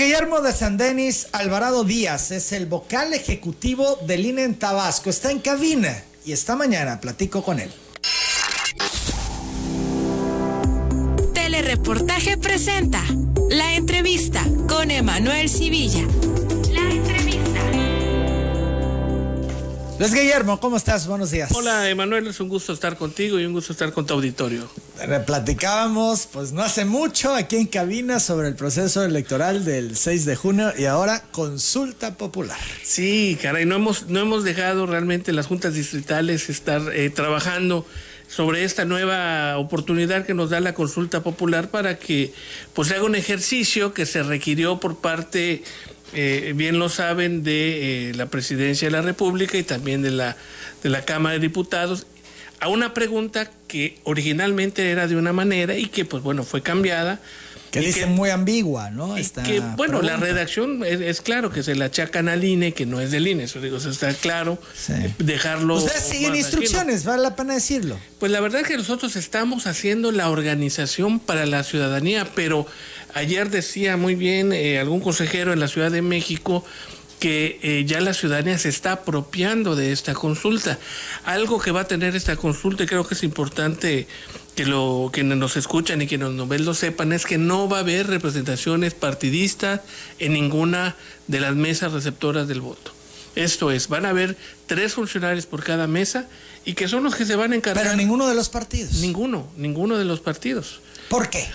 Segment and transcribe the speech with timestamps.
[0.00, 5.10] Guillermo de San Denis Alvarado Díaz es el vocal ejecutivo del INE Tabasco.
[5.10, 7.70] Está en cabina y esta mañana platico con él.
[11.34, 13.04] Telereportaje presenta
[13.50, 16.06] la entrevista con Emanuel Civilla.
[20.00, 21.06] Luis Guillermo, ¿cómo estás?
[21.06, 21.50] Buenos días.
[21.52, 24.66] Hola Emanuel, es un gusto estar contigo y un gusto estar con tu auditorio.
[25.26, 30.36] Platicábamos, pues no hace mucho, aquí en cabina sobre el proceso electoral del 6 de
[30.36, 32.56] junio y ahora consulta popular.
[32.82, 37.84] Sí, caray, no hemos, no hemos dejado realmente las juntas distritales estar eh, trabajando
[38.26, 42.32] sobre esta nueva oportunidad que nos da la consulta popular para que
[42.72, 45.62] pues se haga un ejercicio que se requirió por parte
[46.12, 50.36] eh, bien lo saben, de eh, la Presidencia de la República y también de la,
[50.82, 52.06] de la Cámara de Diputados,
[52.58, 57.20] a una pregunta que originalmente era de una manera y que, pues bueno, fue cambiada.
[57.70, 59.14] Que dice muy ambigua, ¿no?
[59.44, 63.10] que, bueno, la redacción es, claro que se la achacan al INE, que no es
[63.10, 64.58] del INE, eso digo, eso está claro.
[64.88, 65.76] Eh, dejarlo.
[65.76, 67.98] Ustedes siguen instrucciones, vale la pena decirlo.
[68.18, 72.66] Pues la verdad es que nosotros estamos haciendo la organización para la ciudadanía, pero
[73.14, 76.64] Ayer decía muy bien eh, algún consejero en la Ciudad de México
[77.20, 80.78] que eh, ya la ciudadanía se está apropiando de esta consulta.
[81.24, 84.08] Algo que va a tener esta consulta, y creo que es importante
[84.56, 87.76] que lo quienes nos escuchan y quienes nos ven lo sepan, es que no va
[87.76, 89.82] a haber representaciones partidistas
[90.18, 90.96] en ninguna
[91.28, 92.92] de las mesas receptoras del voto.
[93.36, 96.26] Esto es, van a haber tres funcionarios por cada mesa
[96.64, 97.84] y que son los que se van a encargar.
[97.84, 98.94] Pero ninguno de los partidos.
[98.94, 100.80] Ninguno, ninguno de los partidos.
[101.08, 101.46] ¿Por qué?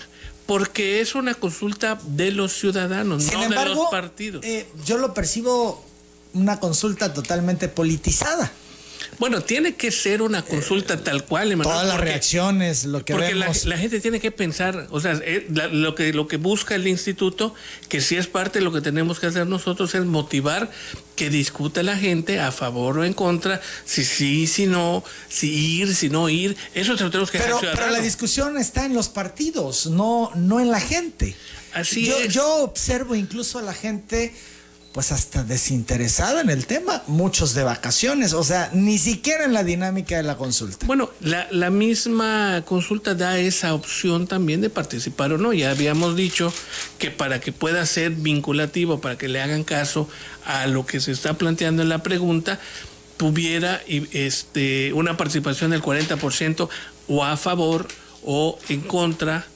[0.46, 4.44] Porque es una consulta de los ciudadanos, no de los partidos.
[4.44, 5.84] Eh, yo lo percibo
[6.34, 8.50] una consulta totalmente politizada.
[9.18, 13.34] Bueno, tiene que ser una consulta tal cual, Emanuel, Todas las reacciones, lo que porque
[13.34, 13.64] vemos.
[13.64, 16.86] La, la, gente tiene que pensar, o sea, eh, lo que lo que busca el
[16.86, 17.54] instituto,
[17.88, 20.70] que si es parte de lo que tenemos que hacer nosotros es motivar
[21.16, 25.94] que discuta la gente a favor o en contra, si sí, si no, si ir,
[25.94, 27.70] si no ir, eso se lo tenemos que pero, hacer.
[27.74, 31.34] Pero la discusión está en los partidos, no, no en la gente.
[31.72, 32.32] Así yo, es.
[32.32, 34.34] Yo observo incluso a la gente
[34.96, 39.62] pues hasta desinteresada en el tema, muchos de vacaciones, o sea, ni siquiera en la
[39.62, 40.86] dinámica de la consulta.
[40.86, 45.52] Bueno, la, la, misma consulta da esa opción también de participar o no.
[45.52, 46.50] Ya habíamos dicho
[46.98, 50.08] que para que pueda ser vinculativo, para que le hagan caso
[50.46, 52.58] a lo que se está planteando en la pregunta,
[53.18, 56.70] tuviera este, una participación del 40%
[57.08, 57.86] o a favor
[58.24, 59.46] o en contra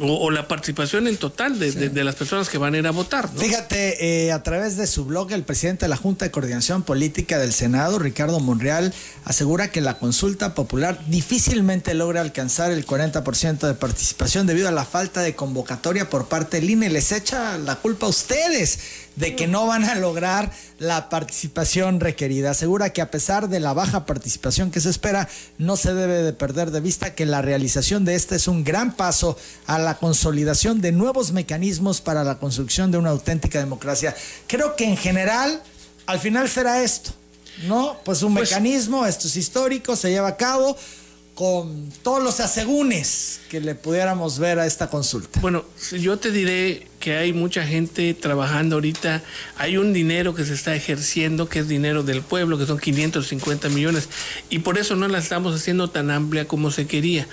[0.00, 3.28] o, la participación en total de, las personas que van a ir a votar.
[3.36, 7.38] Fíjate, eh, a través de su blog, el presidente de la Junta de Coordinación Política
[7.38, 8.92] del Senado, Ricardo Monreal,
[9.24, 14.84] asegura que la consulta popular difícilmente logra alcanzar el 40% de participación debido a la
[14.84, 16.90] falta de convocatoria por parte del INE.
[16.90, 18.78] Les echa la culpa a ustedes
[19.18, 22.52] de que no van a lograr la participación requerida.
[22.52, 26.32] Asegura que a pesar de la baja participación que se espera, no se debe de
[26.32, 29.36] perder de vista que la realización de esta es un gran paso
[29.66, 34.14] a la consolidación de nuevos mecanismos para la construcción de una auténtica democracia.
[34.46, 35.62] Creo que en general,
[36.06, 37.10] al final será esto,
[37.66, 37.98] ¿no?
[38.04, 40.76] Pues un pues mecanismo, esto es histórico, se lleva a cabo
[41.38, 45.38] con todos los asegúnes que le pudiéramos ver a esta consulta.
[45.38, 49.22] Bueno, yo te diré que hay mucha gente trabajando ahorita,
[49.56, 53.68] hay un dinero que se está ejerciendo, que es dinero del pueblo, que son 550
[53.68, 54.08] millones,
[54.50, 57.28] y por eso no la estamos haciendo tan amplia como se quería.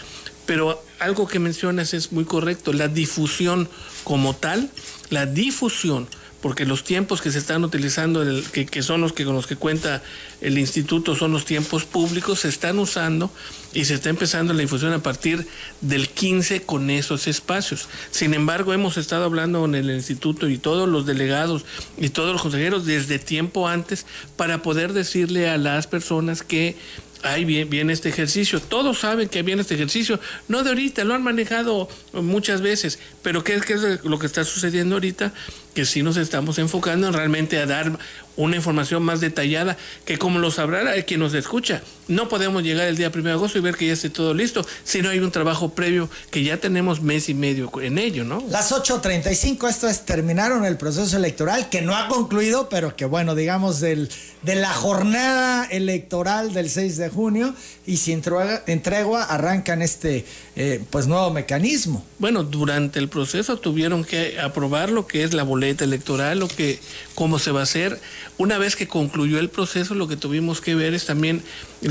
[0.46, 3.68] Pero algo que mencionas es muy correcto, la difusión
[4.04, 4.70] como tal,
[5.10, 6.08] la difusión
[6.46, 10.04] porque los tiempos que se están utilizando, que, son los que con los que cuenta
[10.42, 13.32] el instituto, son los tiempos públicos, se están usando
[13.74, 15.48] y se está empezando la difusión a partir
[15.82, 17.90] del 15 con esos espacios.
[18.12, 21.66] Sin embargo, hemos estado hablando con el instituto y todos los delegados
[21.98, 24.06] y todos los consejeros desde tiempo antes
[24.38, 26.78] para poder decirle a las personas que
[27.26, 28.62] ahí viene, este ejercicio.
[28.62, 30.20] Todos saben que viene este ejercicio.
[30.48, 33.00] No de ahorita, lo han manejado muchas veces.
[33.22, 35.34] Pero ¿qué, es lo que está sucediendo ahorita?
[35.74, 37.98] Que sí nos estamos enfocando en realmente a dar
[38.36, 41.82] una información más detallada que como lo sabrá quien nos escucha.
[42.08, 44.66] No podemos llegar el día 1 de agosto y ver que ya esté todo listo,
[44.84, 48.44] si no hay un trabajo previo que ya tenemos mes y medio en ello, ¿no?
[48.50, 53.34] Las 8.35, esto es, terminaron el proceso electoral que no ha concluido, pero que bueno,
[53.36, 54.10] digamos, del,
[54.44, 57.56] de la jornada electoral del 6 de junio
[57.88, 60.26] y sin tregua arrancan este
[60.56, 62.06] eh, pues nuevo mecanismo.
[62.20, 66.80] Bueno, durante el proceso tuvieron que aprobar lo que es la boleta electoral, lo que
[67.14, 68.00] cómo se va a hacer.
[68.38, 71.44] Una vez que concluyó el proceso, lo que tuvimos que ver es también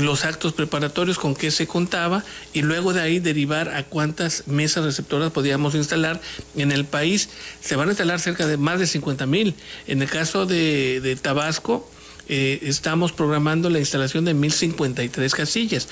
[0.05, 2.23] los actos preparatorios con qué se contaba
[2.53, 6.21] y luego de ahí derivar a cuántas mesas receptoras podíamos instalar
[6.55, 7.29] en el país.
[7.61, 9.55] Se van a instalar cerca de más de 50 mil.
[9.87, 11.89] En el caso de, Tabasco,
[12.27, 15.87] eh, estamos programando la instalación de 1053 casillas.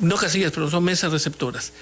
[0.00, 1.72] No casillas, pero son mesas receptoras.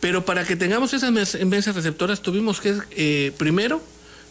[0.00, 3.82] Pero para que tengamos esas mesas receptoras tuvimos que, eh, primero,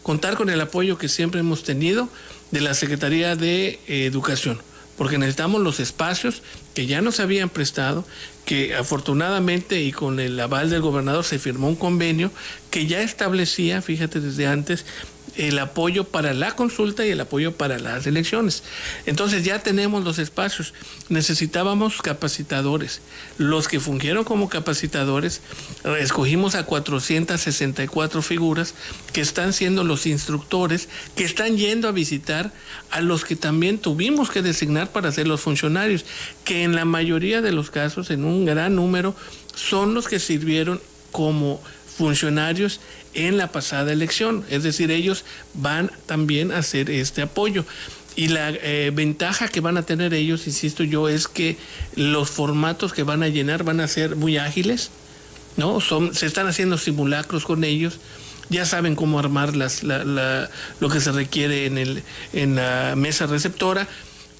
[0.04, 2.08] contar con el apoyo que siempre hemos tenido
[2.52, 4.62] de la Secretaría de Educación,
[4.98, 6.44] porque necesitamos los espacios
[6.75, 8.06] que ya nos habían prestado,
[8.44, 12.31] que afortunadamente y con el aval del gobernador se firmó un convenio
[12.69, 14.86] que ya establecía, fíjate desde antes,
[15.38, 18.64] el apoyo para la consulta y el apoyo para las elecciones.
[19.06, 20.74] Entonces ya tenemos los espacios.
[21.10, 23.02] Necesitábamos capacitadores.
[23.38, 25.42] Los que fungieron como capacitadores,
[26.00, 28.74] escogimos a 464 figuras
[29.14, 32.54] que están siendo los instructores, que están yendo a visitar
[32.92, 36.06] a los que también tuvimos que designar para ser los funcionarios,
[36.44, 39.16] que en la mayoría de los casos, en un gran número,
[39.56, 41.62] son los que sirvieron como
[41.98, 42.80] funcionarios
[43.14, 44.44] en la pasada elección.
[44.50, 47.66] Es decir, ellos van también a hacer este apoyo.
[48.16, 51.58] Y la eh, ventaja que van a tener ellos, insisto yo, es que
[51.96, 54.90] los formatos que van a llenar van a ser muy ágiles,
[55.58, 55.82] ¿no?
[55.82, 58.00] Son, se están haciendo simulacros con ellos,
[58.50, 63.88] ya saben cómo armar las, lo que se requiere en, el, en la mesa receptora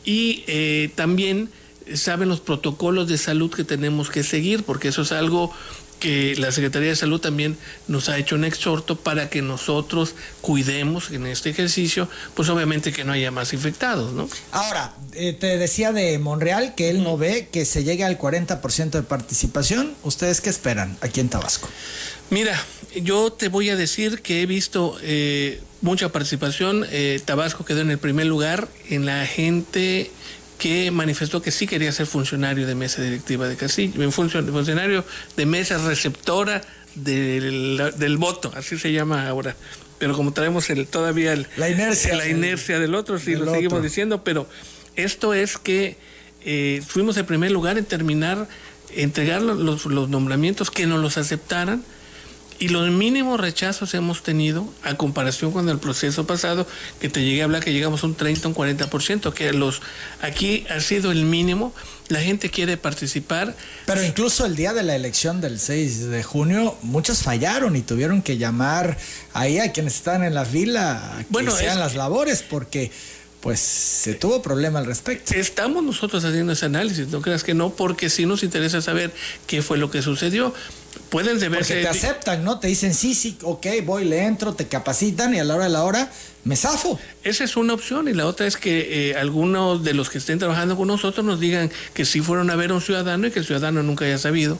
[0.06, 1.50] y eh, también
[1.94, 5.52] saben los protocolos de salud que tenemos que seguir, porque eso es algo
[6.00, 7.58] que la Secretaría de Salud también
[7.88, 13.04] nos ha hecho un exhorto para que nosotros cuidemos en este ejercicio, pues obviamente que
[13.04, 14.30] no haya más infectados, ¿no?
[14.52, 18.92] Ahora, eh, te decía de Monreal que él no ve que se llegue al 40%
[18.92, 19.96] de participación.
[20.04, 21.70] ¿Ustedes qué esperan aquí en Tabasco?
[22.30, 22.60] Mira,
[22.96, 26.86] yo te voy a decir que he visto eh, mucha participación.
[26.92, 30.12] Eh, Tabasco quedó en el primer lugar en la gente
[30.58, 35.04] que manifestó que sí quería ser funcionario de mesa directiva de Castillo, funcionario
[35.36, 36.62] de mesa receptora
[36.96, 39.56] del, voto, así se llama ahora.
[39.98, 44.24] Pero como traemos el, todavía la inercia, la inercia del otro, sí lo seguimos diciendo,
[44.24, 44.48] pero
[44.96, 45.98] esto es que
[46.44, 48.48] eh, fuimos el primer lugar en terminar,
[48.94, 51.84] entregar los, los nombramientos que nos los aceptaran
[52.58, 56.66] y los mínimos rechazos hemos tenido a comparación con el proceso pasado,
[57.00, 59.82] que te llegué a hablar que llegamos a un 30, un 40%, que los
[60.22, 61.74] aquí ha sido el mínimo,
[62.08, 63.56] la gente quiere participar.
[63.86, 68.22] Pero incluso el día de la elección del 6 de junio, muchos fallaron y tuvieron
[68.22, 68.98] que llamar
[69.34, 72.92] ahí a quienes están en la fila a que bueno, sean las labores, porque
[73.42, 75.36] pues se tuvo problema al respecto.
[75.36, 79.14] Estamos nosotros haciendo ese análisis, no creas que no, porque sí nos interesa saber
[79.46, 80.52] qué fue lo que sucedió.
[81.10, 81.74] Pueden deberse.
[81.74, 82.60] Porque te aceptan, ¿no?
[82.60, 85.70] Te dicen sí, sí, ok, voy, le entro, te capacitan y a la hora de
[85.70, 86.12] la hora
[86.44, 87.00] me zafo.
[87.24, 90.40] Esa es una opción y la otra es que eh, algunos de los que estén
[90.40, 93.40] trabajando con nosotros nos digan que sí fueron a ver a un ciudadano y que
[93.40, 94.60] el ciudadano nunca haya sabido.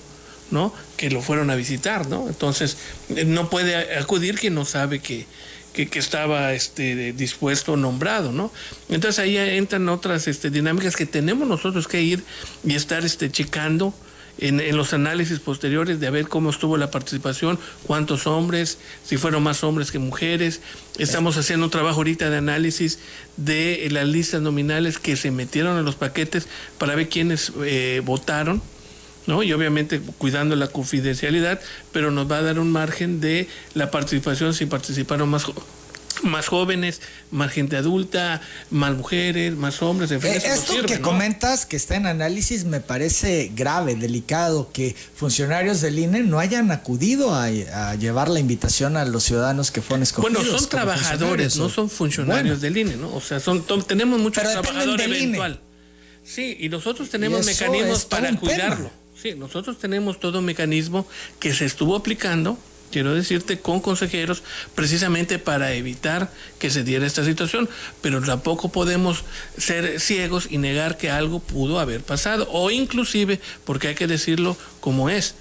[0.52, 0.72] ¿no?
[0.96, 2.28] Que lo fueron a visitar, ¿no?
[2.28, 2.78] Entonces,
[3.10, 5.26] eh, no puede acudir quien no sabe que,
[5.74, 8.52] que, estaba este, dispuesto nombrado, ¿no?
[8.88, 12.24] Entonces ahí entran otras este, dinámicas que tenemos nosotros que ir
[12.64, 13.94] y estar este, checando
[14.38, 19.64] en, los análisis posteriores de ver cómo estuvo la participación, cuántos hombres, si fueron más
[19.64, 20.62] hombres que mujeres.
[20.98, 23.00] Estamos haciendo un trabajo ahorita de análisis
[23.38, 26.48] de las listas nominales que se metieron en los paquetes
[26.78, 28.62] para ver quiénes eh, votaron.
[29.28, 29.42] ¿no?
[29.42, 31.60] Y obviamente cuidando la confidencialidad,
[31.92, 35.46] pero nos va a dar un margen de la participación si participaron más
[36.24, 37.02] más jóvenes,
[37.32, 40.12] más gente adulta, más mujeres, más hombres.
[40.12, 44.96] En fin, eh, esto que comentas, que está en análisis, me parece grave, delicado, que
[45.16, 47.50] funcionarios del INE no hayan acudido a,
[47.96, 50.44] llevar la invitación a los ciudadanos que fueron escogidos.
[50.44, 53.14] Bueno, son trabajadores, no son funcionarios del INE, ¿no?
[53.14, 55.60] O sea, son, tenemos muchos trabajadores eventual.
[56.24, 58.90] Sí, y nosotros tenemos mecanismos para cuidarlo.
[59.22, 61.08] Sí, nosotros tenemos todo un mecanismo
[61.40, 62.58] que se estuvo aplicando
[62.92, 67.70] quiero decirte, con consejeros, precisamente para evitar que se diera esta situación.
[68.02, 69.24] Pero tampoco podemos
[69.58, 74.58] ser ciegos y negar que algo pudo haber pasado, o inclusive, porque hay que decirlo
[74.80, 75.36] como es,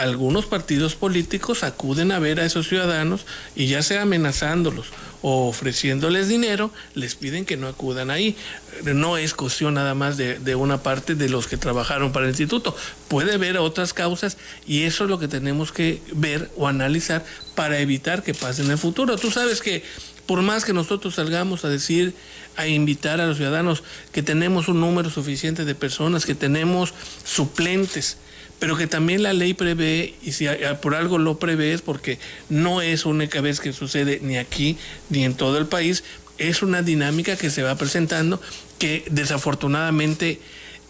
[0.00, 4.86] algunos partidos políticos acuden a ver a esos ciudadanos y ya sea amenazándolos
[5.20, 8.34] o ofreciéndoles dinero, les piden que no acudan ahí.
[8.82, 12.74] No es cuestión nada más de, una parte de los que trabajaron para el instituto.
[13.08, 17.22] Puede haber otras causas y eso es lo que tenemos que ver o analizar
[17.54, 19.18] para evitar que pase en el futuro.
[19.18, 19.84] Tú sabes que
[20.24, 22.14] por más que nosotros salgamos a decir,
[22.56, 28.16] a invitar a los ciudadanos que tenemos un número suficiente de personas, que tenemos suplentes,
[28.60, 30.46] pero que también la ley prevé, y si
[30.80, 34.76] por algo lo prevé es porque no es única vez que sucede ni aquí
[35.08, 36.04] ni en todo el país,
[36.38, 38.40] es una dinámica que se va presentando
[38.78, 40.40] que desafortunadamente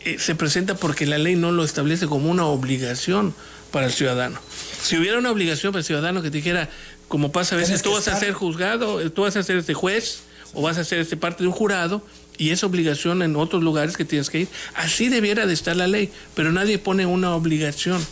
[0.05, 3.35] eh, se presenta porque la ley no lo establece como una obligación
[3.71, 4.41] para el ciudadano.
[4.83, 6.69] Si hubiera una obligación para el ciudadano que dijera,
[7.09, 10.23] como pasa a veces, tú vas a ser juzgado, tú vas a ser este juez
[10.55, 12.05] o vas a ser este parte de un jurado
[12.40, 14.49] y es obligación en otros lugares que tienes que ir.
[14.75, 18.04] Así debiera de estar la ley, pero nadie pone una obligación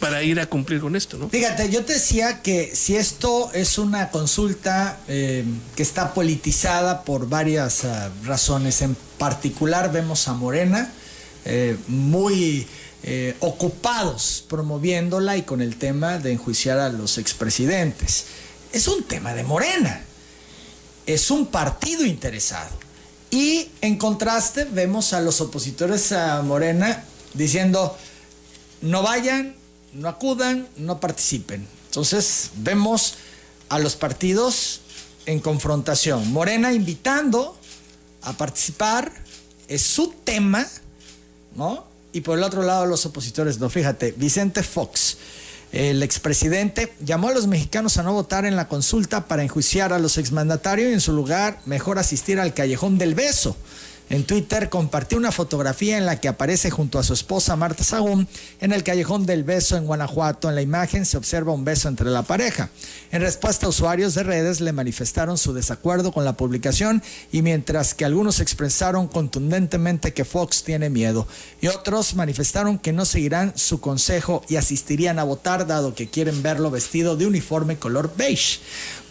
[0.00, 1.30] para ir a cumplir con esto, ¿no?
[1.30, 5.44] Fíjate, yo te decía que si esto es una consulta eh,
[5.76, 10.92] que está politizada por varias uh, razones, en particular vemos a Morena
[11.44, 12.66] eh, muy
[13.04, 18.24] eh, ocupados promoviéndola y con el tema de enjuiciar a los expresidentes.
[18.72, 20.02] Es un tema de Morena,
[21.06, 22.83] es un partido interesado.
[23.34, 27.98] Y en contraste vemos a los opositores a Morena diciendo,
[28.80, 29.56] no vayan,
[29.92, 31.66] no acudan, no participen.
[31.86, 33.16] Entonces vemos
[33.70, 34.82] a los partidos
[35.26, 36.32] en confrontación.
[36.32, 37.58] Morena invitando
[38.22, 39.10] a participar,
[39.66, 40.64] es su tema,
[41.56, 41.86] ¿no?
[42.12, 45.13] Y por el otro lado los opositores, no, fíjate, Vicente Fox,
[45.74, 49.98] el expresidente, llamó a los mexicanos a no votar en la consulta para enjuiciar a
[49.98, 53.56] los exmandatarios y en su lugar mejor asistir al callejón del beso
[54.10, 58.28] en Twitter compartió una fotografía en la que aparece junto a su esposa Marta Sagún
[58.60, 60.48] en el callejón del beso en Guanajuato.
[60.48, 62.68] En la imagen se observa un beso entre la pareja.
[63.12, 68.04] En respuesta, usuarios de redes le manifestaron su desacuerdo con la publicación y mientras que
[68.04, 71.26] algunos expresaron contundentemente que Fox tiene miedo
[71.60, 76.42] y otros manifestaron que no seguirán su consejo y asistirían a votar dado que quieren
[76.42, 78.60] verlo vestido de uniforme color beige.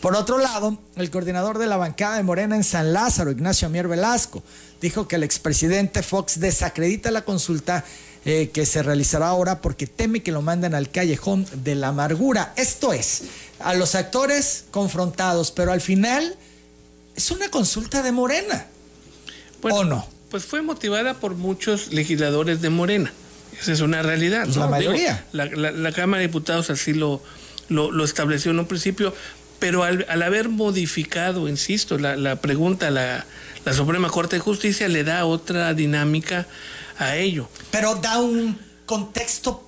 [0.04, 3.88] Por otro lado, el coordinador de la bancada de Morena en San Lázaro, Ignacio Mier
[3.88, 4.44] Velasco,
[4.82, 7.86] dijo que el expresidente Fox desacredita la consulta
[8.26, 12.52] eh, que se realizará ahora porque teme que lo manden al callejón de la amargura.
[12.58, 13.22] Esto es,
[13.60, 16.36] a los actores confrontados, pero al final
[17.16, 18.66] es una consulta de Morena.
[19.62, 20.06] ¿O no?
[20.30, 23.14] Pues fue motivada por muchos legisladores de Morena.
[23.58, 24.44] Esa es una realidad.
[24.44, 25.26] Pues la mayoría.
[25.32, 27.22] la, Cámara de Diputados así lo,
[27.70, 29.14] lo estableció en un principio,
[29.64, 33.26] pero al, haber modificado, insisto, la, pregunta, la,
[33.64, 36.48] la Suprema Corte de Justicia le da otra dinámica
[36.98, 37.48] a ello.
[37.72, 39.66] Pero da un contexto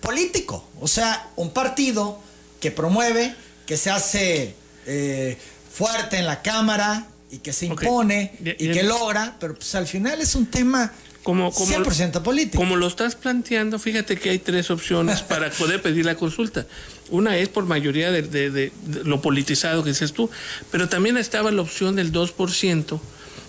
[0.00, 2.20] político, o sea, un partido
[2.58, 3.32] que promueve,
[3.64, 5.38] que se hace eh,
[5.72, 10.20] fuerte en la Cámara y que se impone y, que logra, pero pues al final
[10.20, 10.92] es un tema
[11.26, 12.56] como, como, 100% político.
[12.56, 16.66] Como lo estás planteando, fíjate que hay tres opciones para poder pedir la consulta.
[17.10, 18.70] Una es por mayoría de,
[19.02, 20.30] lo politizado que dices tú,
[20.70, 23.00] pero también estaba la opción del 2%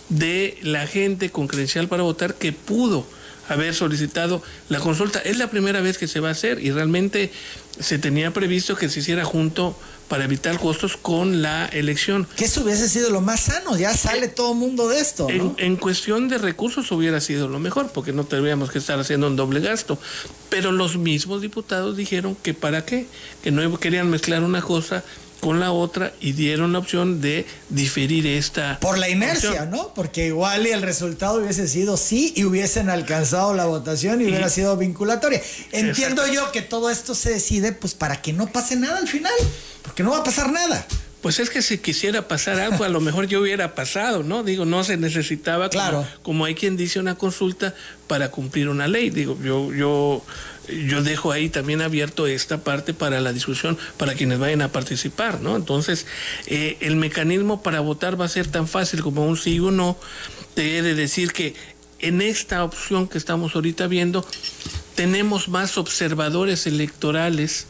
[0.09, 3.05] de la gente con credencial para votar que pudo
[3.47, 5.19] haber solicitado la consulta.
[5.19, 7.31] Es la primera vez que se va a hacer y realmente
[7.79, 9.77] se tenía previsto que se hiciera junto
[10.07, 12.27] para evitar costos con la elección.
[12.35, 15.27] Que eso hubiese sido lo más sano, ya sale todo el mundo de esto.
[15.29, 19.35] En, cuestión de recursos hubiera sido lo mejor, porque no tendríamos que estar haciendo un
[19.35, 19.99] doble gasto.
[20.49, 23.07] Pero los mismos diputados dijeron que para qué,
[23.43, 25.03] que no querían mezclar una cosa
[25.39, 28.79] con la otra y dieron la opción de diferir esta.
[28.79, 29.93] Por la inercia, ¿no?
[29.93, 34.49] Porque igual y el resultado hubiese sido sí y hubiesen alcanzado la votación y, hubiera
[34.49, 35.41] sido vinculatoria.
[35.71, 39.33] Entiendo yo que todo esto se decide pues para que no pase nada al final,
[39.83, 40.85] porque no va a pasar nada.
[41.21, 44.43] Pues es que si quisiera pasar algo, a lo mejor yo hubiera pasado, ¿no?
[44.43, 46.05] Digo, no se necesitaba, claro.
[46.21, 47.73] como, hay quien dice, una consulta
[48.07, 49.09] para cumplir una ley.
[49.09, 50.23] Digo, yo, yo,
[50.67, 55.41] yo dejo ahí también abierto esta parte para la discusión, para quienes vayan a participar,
[55.41, 55.55] ¿no?
[55.55, 56.05] Entonces,
[56.47, 59.97] eh, el mecanismo para votar va a ser tan fácil como un sí o no.
[60.53, 61.55] Te he de decir que
[61.99, 64.25] en esta opción que estamos ahorita viendo,
[64.95, 67.67] tenemos más observadores electorales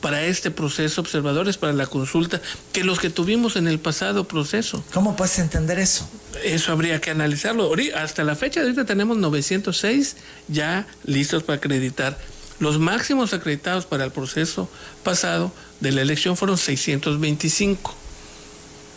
[0.00, 4.84] para este proceso, observadores para la consulta, que los que tuvimos en el pasado proceso.
[4.92, 6.06] ¿Cómo puedes entender eso?
[6.42, 7.72] Eso habría que analizarlo.
[7.96, 10.16] Hasta la fecha de ahorita tenemos 906
[10.48, 12.18] ya listos para acreditar.
[12.60, 14.68] Los máximos acreditados para el proceso
[15.02, 17.94] pasado de la elección fueron 625.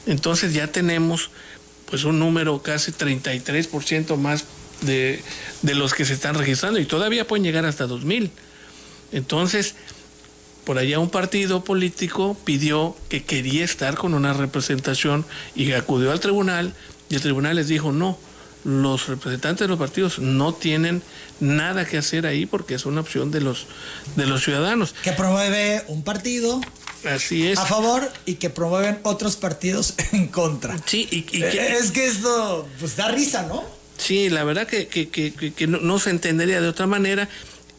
[0.05, 1.31] Entonces ya tenemos
[1.89, 4.45] pues un número casi 33% más
[4.81, 5.21] de,
[5.61, 8.31] de los que se están registrando y todavía pueden llegar hasta 2000.
[9.11, 9.75] Entonces,
[10.65, 16.19] por allá un partido político pidió que quería estar con una representación y acudió al
[16.19, 16.73] tribunal
[17.09, 18.19] y el tribunal les dijo no,
[18.67, 21.01] los representantes de los partidos no tienen
[21.39, 23.65] nada que hacer ahí porque es una opción de los
[24.17, 24.93] de los ciudadanos.
[25.03, 26.59] Que promueve un partido
[27.05, 27.57] Así es.
[27.59, 30.75] A favor y que promueven otros partidos en contra.
[30.85, 33.63] Sí, y, y Eh, que- Es que esto pues da risa, ¿no?
[33.97, 37.29] Sí, la verdad que, que- que- que- que no, no se entendería de otra manera.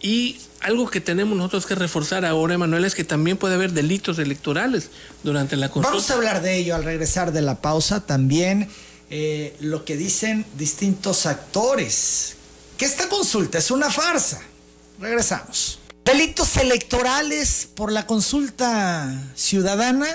[0.01, 4.19] Y algo que tenemos nosotros que reforzar ahora, Emanuel, es que también puede haber delitos
[4.21, 4.91] electorales
[5.25, 5.91] durante la consulta.
[5.91, 8.07] Vamos a hablar de ello al regresar de la pausa.
[8.07, 8.69] También
[9.11, 12.35] eh, lo que dicen distintos actores.
[12.77, 14.41] Que esta consulta es una farsa.
[15.01, 15.79] Regresamos.
[16.05, 20.07] Delitos electorales por la consulta ciudadana.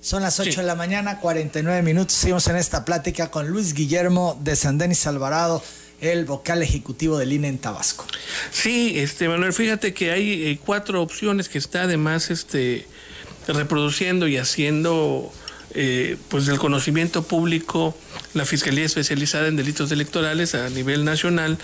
[0.00, 0.56] Son las 8 Sí.
[0.56, 2.14] de la mañana, 49 minutos.
[2.16, 5.62] Seguimos en esta plática con Luis Guillermo de San Denis Alvarado,
[6.00, 8.06] el vocal ejecutivo del INE en Tabasco.
[8.50, 12.86] Sí, este Manuel, fíjate que hay eh, cuatro opciones que está además este
[13.46, 15.32] reproduciendo y haciendo
[15.74, 17.96] eh, pues del conocimiento público
[18.34, 21.58] la Fiscalía Especializada en Delitos Electorales a nivel nacional,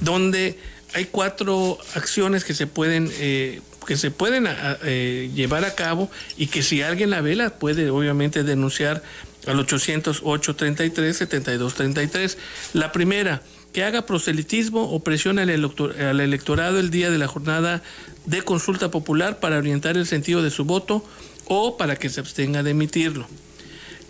[0.00, 0.58] donde
[0.94, 6.10] hay cuatro acciones que se pueden eh, que se pueden a- eh, llevar a cabo
[6.38, 9.02] y que si alguien la vela puede obviamente denunciar
[9.46, 12.38] al 808 33 72 33.
[12.72, 13.42] La primera,
[13.74, 17.82] que haga proselitismo o presión al, elector- al electorado el día de la jornada
[18.24, 21.04] de consulta popular para orientar el sentido de su voto
[21.46, 23.26] o para que se abstenga de emitirlo.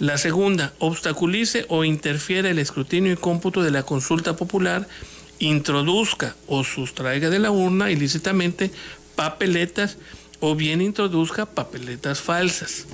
[0.01, 4.89] La segunda, obstaculice o interfiera el escrutinio y cómputo de la consulta popular,
[5.39, 8.71] introduzca o sustraiga de la urna ilícitamente
[9.15, 9.97] papeletas
[10.41, 12.87] o bien introduzca papeletas falsas.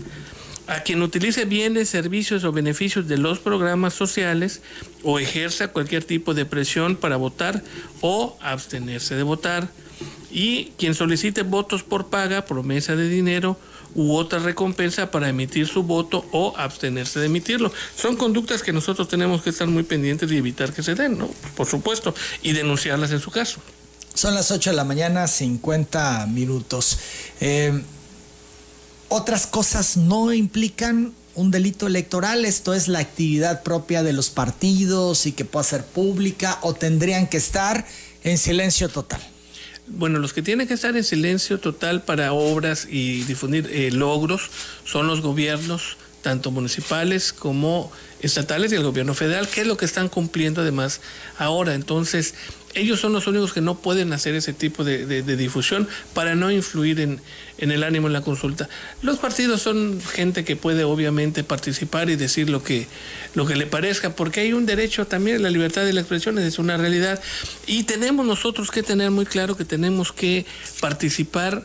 [0.66, 4.62] A quien utilice bienes, servicios o beneficios de los programas sociales
[5.02, 7.62] o ejerza cualquier tipo de presión para votar
[8.02, 9.69] o abstenerse de votar.
[10.30, 13.59] Y quien solicite votos por paga, promesa de dinero
[13.94, 17.73] u otra recompensa para emitir su voto o abstenerse de emitirlo.
[17.97, 21.28] Son conductas que nosotros tenemos que estar muy pendientes y evitar que se den, ¿no?
[21.56, 23.61] Por supuesto, y denunciarlas en su caso.
[24.14, 26.99] Son las 8 de la mañana, 50 minutos.
[27.40, 27.82] Eh,
[29.09, 35.26] otras cosas no implican un delito electoral, esto es la actividad propia de los partidos
[35.26, 37.87] y que pueda ser pública o tendrían que estar
[38.25, 39.20] en silencio total.
[39.92, 44.49] Bueno, los que tienen que estar en silencio total para obras y difundir eh, logros
[44.85, 49.87] son los gobiernos, tanto municipales como estatales y el gobierno federal, que es lo que
[49.87, 51.00] están cumpliendo además
[51.38, 51.75] ahora.
[51.75, 52.35] Entonces,
[52.74, 56.50] ellos son los únicos que no pueden hacer ese tipo de, de- difusión para no
[56.50, 57.20] influir en,
[57.58, 58.68] en el ánimo en la consulta.
[59.02, 62.86] Los partidos son gente que puede obviamente participar y decir lo que,
[63.34, 66.58] lo que le parezca, porque hay un derecho también, la libertad de la expresión es
[66.58, 67.20] una realidad.
[67.66, 70.46] Y tenemos nosotros que tener muy claro que tenemos que
[70.80, 71.64] participar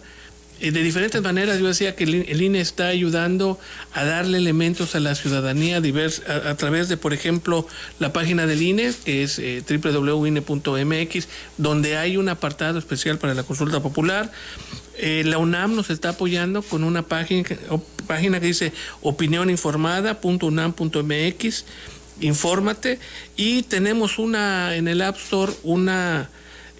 [0.60, 1.60] de diferentes maneras.
[1.60, 3.60] Yo decía que el, INE está ayudando
[3.94, 7.68] a darle elementos a la ciudadanía divers- a, través de, por ejemplo,
[8.00, 13.44] la página del INE, que es eh, www.ine.mx, donde hay un apartado especial para la
[13.44, 14.32] consulta popular.
[14.98, 17.44] Eh, la UNAM nos está apoyando con una página,
[18.08, 21.66] página que dice opinioninformada.unam.mx.
[22.22, 23.00] Infórmate.
[23.36, 26.30] Y tenemos una en el App Store una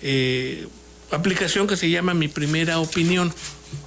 [0.02, 0.66] eh,
[1.12, 3.34] aplicación que se llama Mi Primera Opinión,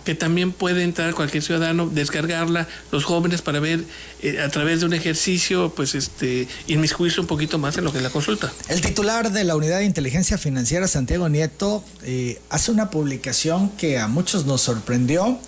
[0.05, 3.85] que también puede entrar cualquier ciudadano, descargarla, los jóvenes para ver
[4.23, 7.99] eh, a través de un ejercicio, pues este, inmiscuirse un poquito más en lo que
[7.99, 8.53] es la consulta.
[8.69, 13.99] El titular de la Unidad de Inteligencia Financiera, Santiago Nieto, eh, hace una publicación que
[13.99, 15.39] a muchos nos sorprendió.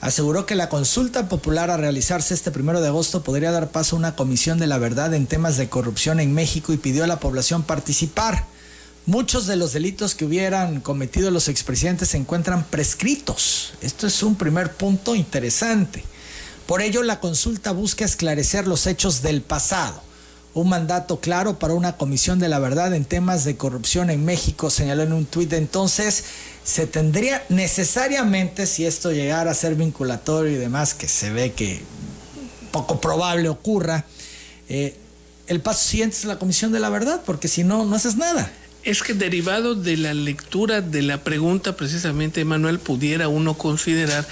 [0.00, 3.98] Aseguró que la consulta popular a realizarse este primero de agosto podría dar paso a
[3.98, 7.18] una comisión de la verdad en temas de corrupción en México y pidió a la
[7.18, 8.44] población participar.
[9.08, 13.72] Muchos de los delitos que hubieran cometido los expresidentes se encuentran prescritos.
[13.80, 16.04] Esto es un primer punto interesante.
[16.66, 20.02] Por ello, la consulta busca esclarecer los hechos del pasado.
[20.52, 24.68] Un mandato claro para una comisión de la verdad en temas de corrupción en México,
[24.68, 25.54] señaló en un tuit.
[25.54, 26.24] Entonces,
[26.62, 31.80] se tendría necesariamente, si esto llegara a ser vinculatorio y demás, que se ve que
[32.72, 34.04] poco probable ocurra,
[34.68, 34.98] eh,
[35.46, 38.52] el paso siguiente es la comisión de la verdad, porque si no, no haces nada.
[38.84, 44.26] Es que derivado de la lectura de la pregunta, precisamente, Manuel, pudiera uno considerar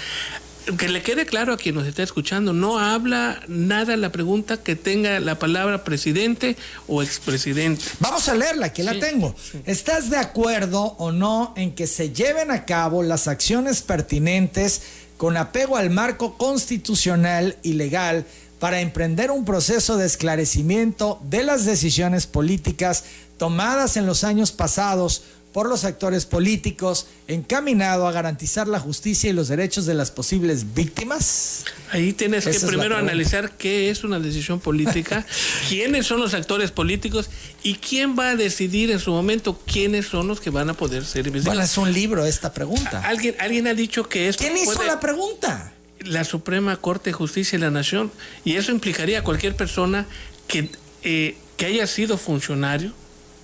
[0.75, 4.75] que le quede claro a quien nos está escuchando, no habla nada la pregunta que
[4.75, 6.57] tenga la palabra presidente
[6.87, 7.85] o expresidente.
[7.99, 9.33] Vamos a leerla, aquí la Sí, tengo.
[9.65, 14.81] ¿Estás de acuerdo o no en que se lleven a cabo las acciones pertinentes
[15.15, 18.25] con apego al marco constitucional y legal
[18.59, 23.03] para emprender un proceso de esclarecimiento de las decisiones políticas
[23.37, 25.23] tomadas en los años pasados
[25.53, 30.75] por los actores políticos encaminado a garantizar la justicia y los derechos de las posibles
[30.75, 31.65] víctimas?
[31.91, 35.25] Ahí tienes Esa que es primero analizar qué es una decisión política,
[35.69, 37.29] quiénes son los actores políticos
[37.63, 41.05] y quién va a decidir en su momento quiénes son los que van a poder
[41.05, 41.71] ser Bueno, investigados.
[41.71, 43.01] es un libro esta pregunta.
[43.05, 45.73] Alguien, alguien ha dicho que esto ¿Quién hizo la pregunta?
[46.01, 48.11] la Suprema Corte de Justicia de la Nación.
[48.45, 50.05] Y eso implicaría a cualquier persona
[50.47, 50.69] que,
[51.03, 52.93] eh, que haya sido funcionario,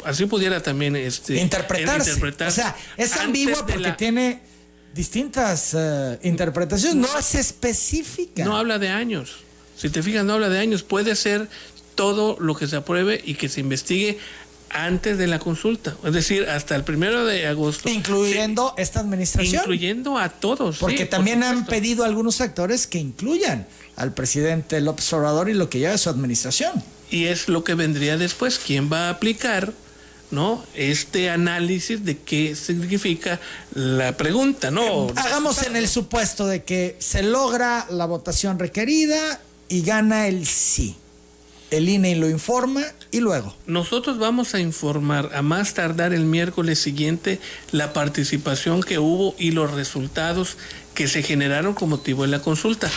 [0.06, 2.14] así pudiera también este, interpretarse.
[2.14, 4.42] O sea, es ambigua porque tiene
[4.94, 8.46] distintas eh, interpretaciones, no, es específica.
[8.46, 9.38] No habla de años.
[9.76, 10.84] Si te fijas, no habla de años.
[10.84, 11.50] Puede ser
[11.96, 14.18] todo lo que se apruebe y que se investigue
[14.74, 17.90] antes de la consulta, es decir, hasta el primero de agosto.
[17.90, 19.62] Incluyendo esta administración.
[19.62, 20.80] Incluyendo a todos.
[20.80, 25.80] Porque también han pedido algunos actores que incluyan al presidente López Obrador y lo que
[25.80, 26.84] lleva su administración.
[27.12, 28.60] Y es lo que vendría después.
[28.60, 29.74] ¿Quién va a aplicar
[30.34, 30.64] ¿no?
[30.76, 33.40] Este análisis de qué significa
[33.74, 35.08] la pregunta, ¿no?
[35.16, 40.98] Hagamos en el supuesto de que se logra la votación requerida y gana el sí
[41.74, 43.56] el INE lo informa y luego.
[43.68, 47.40] Nosotros vamos a informar a más tardar el miércoles siguiente
[47.72, 50.58] la participación que hubo y los resultados
[50.96, 52.90] que se generaron con motivo de la consulta.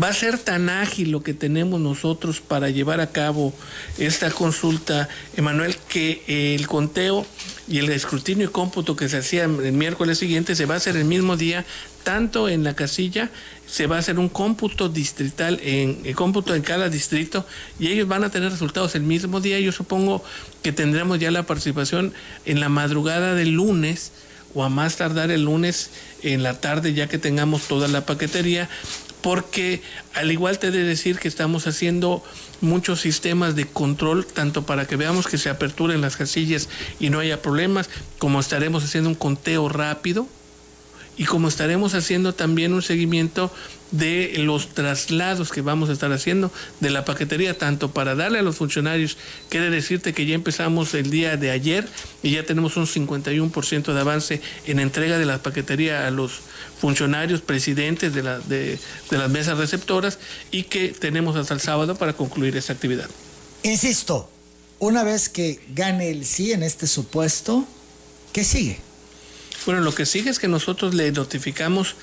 [0.00, 3.54] Va a ser tan ágil lo que tenemos nosotros para llevar a cabo
[3.98, 6.22] esta consulta, Emanuel, que
[6.54, 7.26] el conteo
[7.68, 10.96] y el escrutinio y cómputo que se hacía el miércoles siguiente se va a hacer
[10.96, 11.64] el mismo día,
[12.02, 13.30] tanto en la casilla,
[13.66, 17.46] se va a hacer un cómputo distrital, en el cómputo en cada distrito,
[17.78, 19.58] y ellos van a tener resultados el mismo día.
[19.60, 20.22] Yo supongo
[20.62, 22.12] que tendremos ya la participación
[22.44, 24.12] en la madrugada del lunes
[24.54, 25.90] o a más tardar el lunes
[26.22, 28.68] en la tarde ya que tengamos toda la paquetería
[29.22, 29.80] porque
[30.14, 32.22] al igual te de decir que estamos haciendo
[32.60, 36.68] muchos sistemas de control, tanto para que veamos que se aperturen las casillas
[37.00, 37.88] y no haya problemas,
[38.18, 40.26] como estaremos haciendo un conteo rápido
[41.16, 43.52] y como estaremos haciendo también un seguimiento
[43.90, 48.42] de los traslados que vamos a estar haciendo de la paquetería, tanto para darle a
[48.42, 49.18] los funcionarios,
[49.50, 51.86] quiere decirte que ya empezamos el día de ayer
[52.22, 56.40] y ya tenemos un 51% de avance en entrega de la paquetería a los
[56.80, 58.78] funcionarios presidentes de, la, de,
[59.10, 60.18] las mesas receptoras
[60.50, 63.08] y que tenemos hasta el sábado para concluir esa actividad.
[63.62, 64.30] Insisto,
[64.78, 67.66] una vez que gane el sí en este supuesto,
[68.32, 68.80] ¿qué sigue?
[69.66, 71.94] Bueno, lo que sigue es que nosotros le notificamos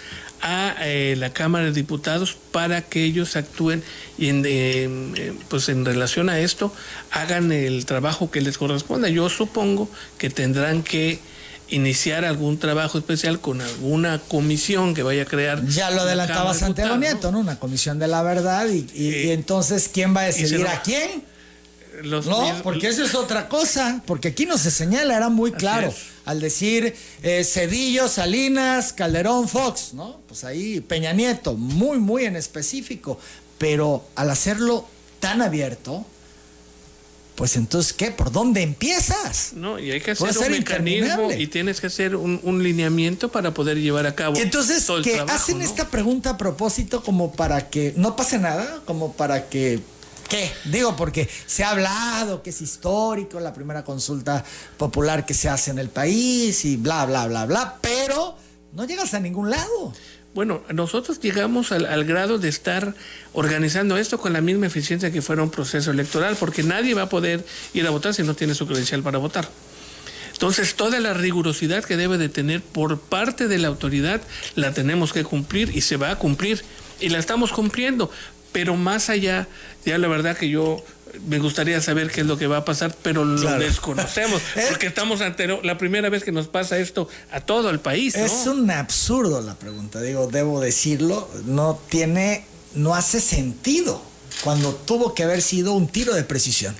[0.41, 3.83] a eh, la Cámara de Diputados para que ellos actúen
[4.17, 6.73] y en, eh, pues en relación a esto
[7.11, 9.09] hagan el trabajo que les corresponda.
[9.09, 11.19] Yo supongo que tendrán que
[11.69, 15.65] iniciar algún trabajo especial con alguna comisión que vaya a crear.
[15.67, 17.39] Ya lo adelantaba Santiago Nieto, ¿no?
[17.39, 21.23] Una comisión de la verdad y, y entonces ¿quién va a decidir a quién?
[22.03, 25.93] No, porque eso es otra cosa, porque aquí no se señala, era muy claro.
[26.25, 30.21] Al decir eh, Cedillo, Salinas, Calderón, Fox, ¿no?
[30.27, 33.19] Pues ahí Peña Nieto, muy, muy en específico.
[33.57, 34.87] Pero al hacerlo
[35.19, 36.05] tan abierto,
[37.39, 38.11] pues entonces, ¿qué?
[38.11, 39.53] ¿Por dónde empiezas?
[39.53, 43.79] No, y hay que hacer un mecanismo y tienes que hacer un, lineamiento para poder
[43.79, 44.35] llevar a cabo.
[44.37, 49.47] Entonces, que hacen esta pregunta a propósito como para que no pase nada, como para
[49.47, 49.79] que
[50.29, 50.51] qué?
[50.65, 54.45] Digo, porque se ha hablado que es histórico la primera consulta
[54.77, 58.37] popular que se hace en el país y bla, bla, bla, bla, pero
[58.73, 59.93] no llegas a ningún lado.
[60.33, 62.93] Bueno, nosotros llegamos al, grado de estar
[63.33, 67.09] organizando esto con la misma eficiencia que fuera un proceso electoral, porque nadie va a
[67.09, 69.49] poder ir a votar si no tiene su credencial para votar.
[70.31, 74.21] Entonces, toda la rigurosidad que debe de tener por parte de la autoridad
[74.55, 76.63] la tenemos que cumplir y se va a cumplir
[77.01, 78.11] y la estamos cumpliendo
[78.51, 79.47] pero más allá,
[79.85, 80.83] ya la verdad que yo
[81.27, 84.65] me gustaría saber qué es lo que va a pasar, pero lo desconocemos, ¿Eh?
[84.69, 88.15] porque estamos ante la primera vez que nos pasa esto a todo el país.
[88.15, 94.01] Es un absurdo la pregunta, digo, debo decirlo, no tiene, no hace sentido
[94.43, 96.75] cuando tuvo que haber sido un tiro de precisión.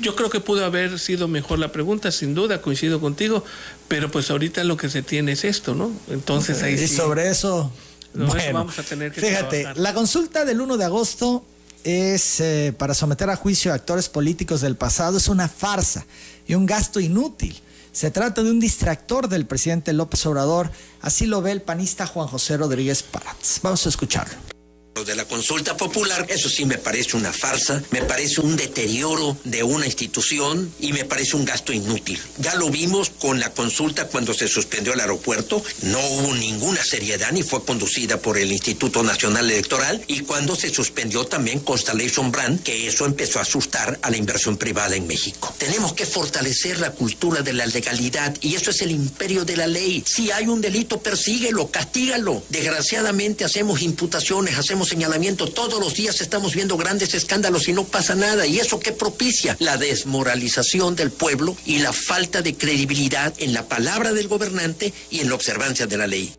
[0.00, 3.44] Yo creo que pudo haber sido mejor la pregunta, sin duda, coincido contigo,
[3.88, 5.92] pero pues ahorita lo que se tiene es esto, ¿no?
[6.08, 7.70] Entonces ahí y sobre eso
[8.14, 11.44] bueno, vamos a tener que Fíjate, la consulta del 1 de agosto
[11.84, 16.06] es eh, para someter a juicio a actores políticos del pasado, es una farsa
[16.46, 17.60] y un gasto inútil.
[17.92, 20.70] Se trata de un distractor del presidente López Obrador,
[21.02, 23.60] así lo ve el panista Juan José Rodríguez Parats.
[23.62, 24.51] Vamos a escucharlo
[25.00, 29.62] de la consulta popular, eso sí me parece una farsa, me parece un deterioro de
[29.62, 32.20] una institución y me parece un gasto inútil.
[32.38, 37.32] Ya lo vimos con la consulta cuando se suspendió el aeropuerto, no hubo ninguna seriedad
[37.32, 42.62] ni fue conducida por el Instituto Nacional Electoral y cuando se suspendió también Constellation Brand,
[42.62, 45.54] que eso empezó a asustar a la inversión privada en México.
[45.58, 49.66] Tenemos que fortalecer la cultura de la legalidad y eso es el imperio de la
[49.66, 50.04] ley.
[50.06, 52.42] Si hay un delito, persíguelo, castígalo.
[52.50, 55.48] Desgraciadamente hacemos imputaciones, hacemos señalamiento.
[55.48, 58.46] Todos los días estamos viendo grandes escándalos y no pasa nada.
[58.46, 59.56] ¿Y eso qué propicia?
[59.58, 65.20] La desmoralización del pueblo y la falta de credibilidad en la palabra del gobernante y
[65.20, 66.34] en la observancia de la ley.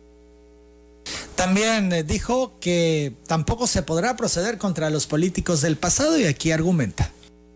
[1.36, 6.52] También eh, dijo que tampoco se podrá proceder contra los políticos del pasado y aquí
[6.52, 7.10] argumenta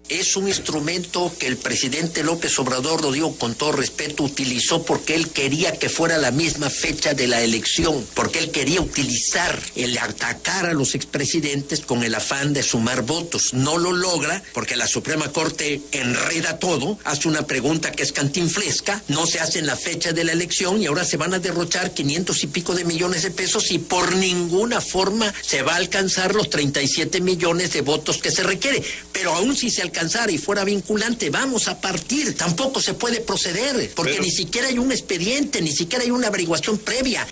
[0.08, 5.14] es un instrumento que el presidente López Obrador, lo digo con todo respeto, utilizó porque
[5.14, 9.98] él quería que fuera la misma fecha de la elección, porque él quería utilizar el
[9.98, 13.52] atacar a los expresidentes con el afán de sumar votos.
[13.52, 19.02] No lo logra porque la Suprema Corte enreda todo, hace una pregunta que es cantinflesca,
[19.08, 21.92] no se hace en la fecha de la elección y ahora se van a derrochar
[21.92, 26.34] 500 y pico de millones de pesos y por ninguna forma se va a alcanzar
[26.34, 28.82] los 37 millones de votos que se requiere.
[29.12, 29.97] Pero aún si se alcanza
[30.30, 32.36] y fuera vinculante, vamos a partir.
[32.36, 36.78] Tampoco se puede proceder, porque ni siquiera hay un expediente, ni siquiera hay una averiguación
[36.78, 37.26] previa.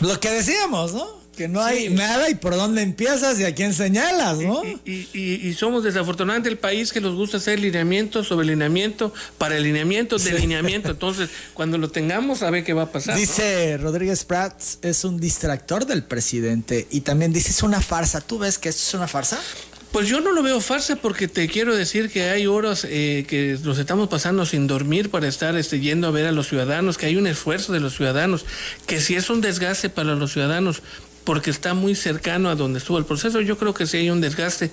[0.00, 1.22] Lo que decíamos, ¿no?
[1.36, 4.62] que no hay nada y por dónde empiezas y a quién señalas, ¿no?
[4.84, 10.32] Y, somos desafortunadamente el país que nos gusta hacer lineamiento sobre lineamiento para lineamiento de
[10.32, 10.90] lineamiento.
[10.90, 13.16] Entonces, cuando lo tengamos, a ver qué va a pasar.
[13.16, 18.20] Dice Rodríguez Prats, es un distractor del presidente y también dice es una farsa.
[18.20, 19.40] ¿Tú ves que esto es una farsa?
[19.92, 23.58] Pues yo no lo veo farsa porque te quiero decir que hay horas eh, que
[23.62, 27.04] nos estamos pasando sin dormir para estar este, yendo a ver a los ciudadanos, que
[27.04, 28.46] hay un esfuerzo de los ciudadanos,
[28.86, 30.82] que si es un desgaste para los ciudadanos
[31.24, 34.20] porque está muy cercano a donde estuvo el proceso, yo creo que sí hay un
[34.20, 34.70] desgaste.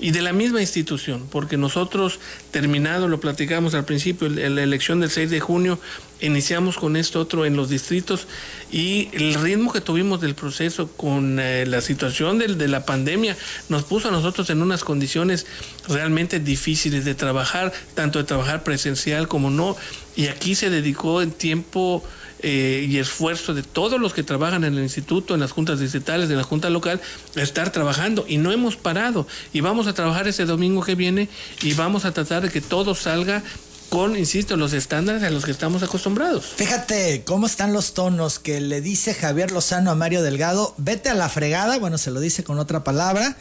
[0.00, 2.18] Y de la misma institución, porque nosotros,
[2.50, 5.78] terminado, lo platicamos al principio, la elección del 6 de junio,
[6.20, 8.26] iniciamos con esto otro en los distritos
[8.70, 13.36] y el ritmo que tuvimos del proceso con eh, la situación de la pandemia
[13.68, 15.46] nos puso a nosotros en unas condiciones
[15.88, 19.76] realmente difíciles de trabajar, tanto de trabajar presencial como no.
[20.14, 22.04] Y aquí se dedicó en tiempo
[22.42, 26.28] eh, y esfuerzo de todos los que trabajan en el instituto, en las juntas distritales,
[26.30, 27.00] en la junta local,
[27.36, 28.24] estar trabajando.
[28.28, 29.26] Y no hemos parado.
[29.52, 31.28] Y vamos a trabajar ese domingo que viene
[31.62, 33.42] y vamos a tratar de que todo salga
[33.90, 36.46] con, insisto, los estándares a los que estamos acostumbrados.
[36.56, 41.14] Fíjate cómo están los tonos que le dice Javier Lozano a Mario Delgado, vete a
[41.14, 43.36] la fregada, bueno, se lo dice con otra palabra,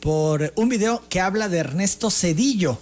[0.00, 2.78] por un video que habla de Ernesto Cedillo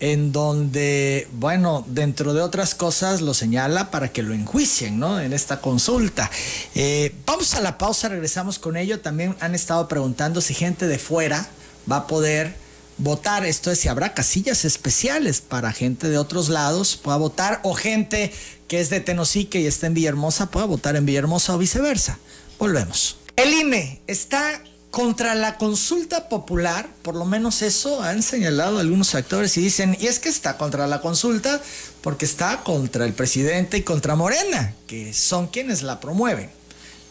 [0.00, 5.20] en donde, bueno, dentro de otras cosas lo señala para que lo enjuicien, ¿no?
[5.20, 6.30] En esta consulta.
[6.74, 9.00] Eh, vamos a la pausa, regresamos con ello.
[9.00, 11.48] También han estado preguntando si gente de fuera
[11.90, 12.54] va a poder
[12.98, 13.46] votar.
[13.46, 18.32] Esto es si habrá casillas especiales para gente de otros lados pueda votar o gente
[18.68, 22.18] que es de Tenosique y está en Villahermosa pueda votar en Villahermosa o viceversa.
[22.58, 23.18] Volvemos.
[23.36, 24.62] El INE está
[24.94, 30.06] contra la consulta popular, por lo menos eso han señalado algunos actores y dicen, y
[30.06, 31.60] es que está contra la consulta
[32.00, 36.48] porque está contra el presidente y contra Morena, que son quienes la promueven.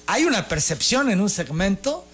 [0.08, 2.06] Hay una percepción en un segmento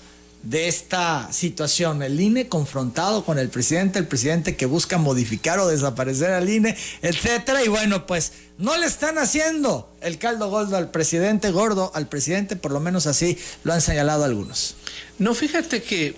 [0.44, 5.68] de esta situación, el INE confrontado con el presidente, el presidente que busca modificar o
[5.68, 10.92] desaparecer al INE, etcétera, y bueno, pues no le están haciendo el caldo gordo al
[10.92, 14.76] presidente gordo, al presidente, por lo menos así lo han señalado algunos.
[15.18, 16.16] No, fíjate que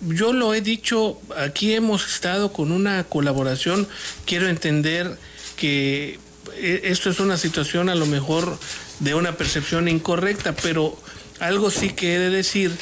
[0.00, 3.86] yo lo he dicho, aquí hemos estado con una colaboración,
[4.24, 5.18] quiero entender
[5.56, 6.18] que
[6.54, 8.58] eh, esto es una situación a lo mejor
[9.00, 10.98] de una percepción incorrecta, pero
[11.38, 12.76] algo sí que he de decir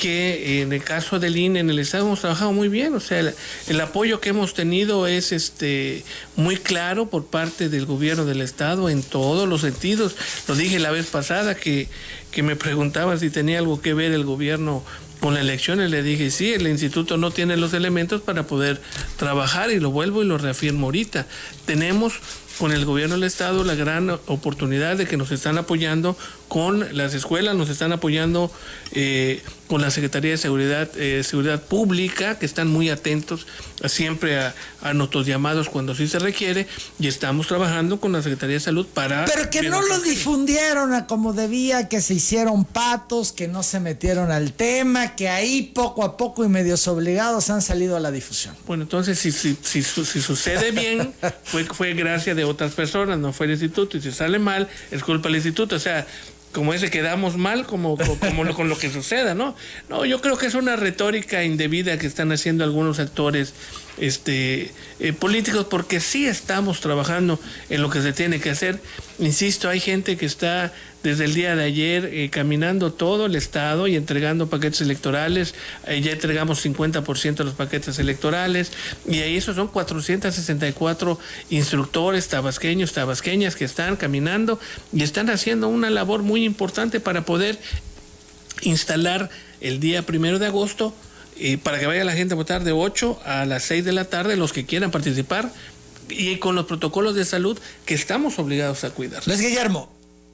[0.00, 3.34] que en el caso del INE en el Estado hemos trabajado muy bien, o sea,
[3.66, 6.04] el, apoyo que hemos tenido es este
[6.36, 10.16] muy claro por parte del gobierno del Estado en todos los sentidos.
[10.48, 11.86] Lo dije la vez pasada que,
[12.30, 14.82] que me preguntaba si tenía algo que ver el gobierno
[15.20, 18.80] con las elecciones le dije, sí, el instituto no tiene los elementos para poder
[19.18, 21.26] trabajar y lo vuelvo y lo reafirmo ahorita.
[21.66, 22.14] Tenemos
[22.58, 26.16] con el gobierno del Estado la gran oportunidad de que nos están apoyando
[26.50, 28.50] con las escuelas, nos están apoyando
[28.90, 33.46] eh, con la Secretaría de Seguridad, eh, Seguridad Pública, que están muy atentos
[33.84, 34.52] siempre a,
[34.94, 36.66] nuestros llamados cuando sí se requiere,
[36.98, 39.26] y estamos trabajando con la Secretaría de Salud para...
[39.26, 43.78] Pero que no lo difundieron a como debía, que se hicieron patos, que no se
[43.78, 48.10] metieron al tema, que ahí poco a poco y medios obligados han salido a la
[48.10, 48.56] difusión.
[48.66, 53.32] Bueno, entonces si, si, si, si sucede bien, fue, fue gracia de otras personas, no
[53.32, 55.76] fue el instituto, y si sale mal, es culpa del instituto.
[55.76, 56.06] O sea,
[56.52, 59.54] como ese quedamos mal, como, como con lo que suceda, ¿no?
[59.88, 63.54] No, yo creo que es una retórica indebida que están haciendo algunos actores
[63.98, 68.80] este, eh, políticos, porque sí estamos trabajando en lo que se tiene que hacer.
[69.18, 73.86] Insisto, hay gente que está desde el día de ayer eh, caminando todo el Estado
[73.86, 75.54] y entregando paquetes electorales.
[75.86, 78.72] Eh, ya entregamos 50% de los paquetes electorales
[79.08, 81.18] y ahí esos son 464
[81.50, 84.60] instructores tabasqueños, tabasqueñas que están caminando
[84.92, 87.58] y están haciendo una labor muy importante para poder
[88.62, 90.94] instalar el día primero de agosto
[91.36, 94.04] y para que vaya la gente a votar de 8 a las 6 de la
[94.04, 95.50] tarde, los que quieran participar,
[96.10, 99.26] y con los protocolos de salud que estamos obligados a cuidar.
[99.26, 99.90] Luis Guillermo,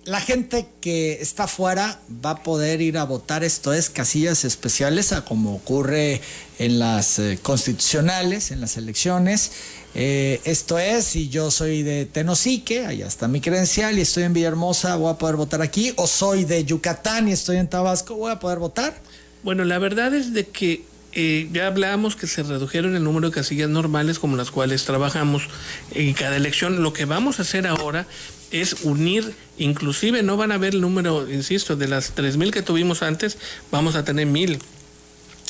[0.06, 5.12] la gente que está afuera va a poder ir a votar, esto es, casillas especiales,
[5.12, 6.20] a como ocurre
[6.60, 9.50] en las eh, constitucionales, en las elecciones.
[9.94, 14.32] Eh, esto es, si yo soy de Tenosique, allá está mi credencial y estoy en
[14.32, 18.30] Villahermosa, voy a poder votar aquí, o soy de Yucatán y estoy en Tabasco, voy
[18.30, 18.94] a poder votar.
[19.42, 20.84] Bueno, la verdad es de que
[21.18, 25.48] eh, ya hablábamos que se redujeron el número de casillas normales como las cuales trabajamos
[25.92, 26.82] en cada elección.
[26.82, 28.06] Lo que vamos a hacer ahora
[28.50, 33.02] es unir, inclusive no van a ver el número, insisto, de las 3.000 que tuvimos
[33.02, 33.38] antes,
[33.70, 34.58] vamos a tener 1.000.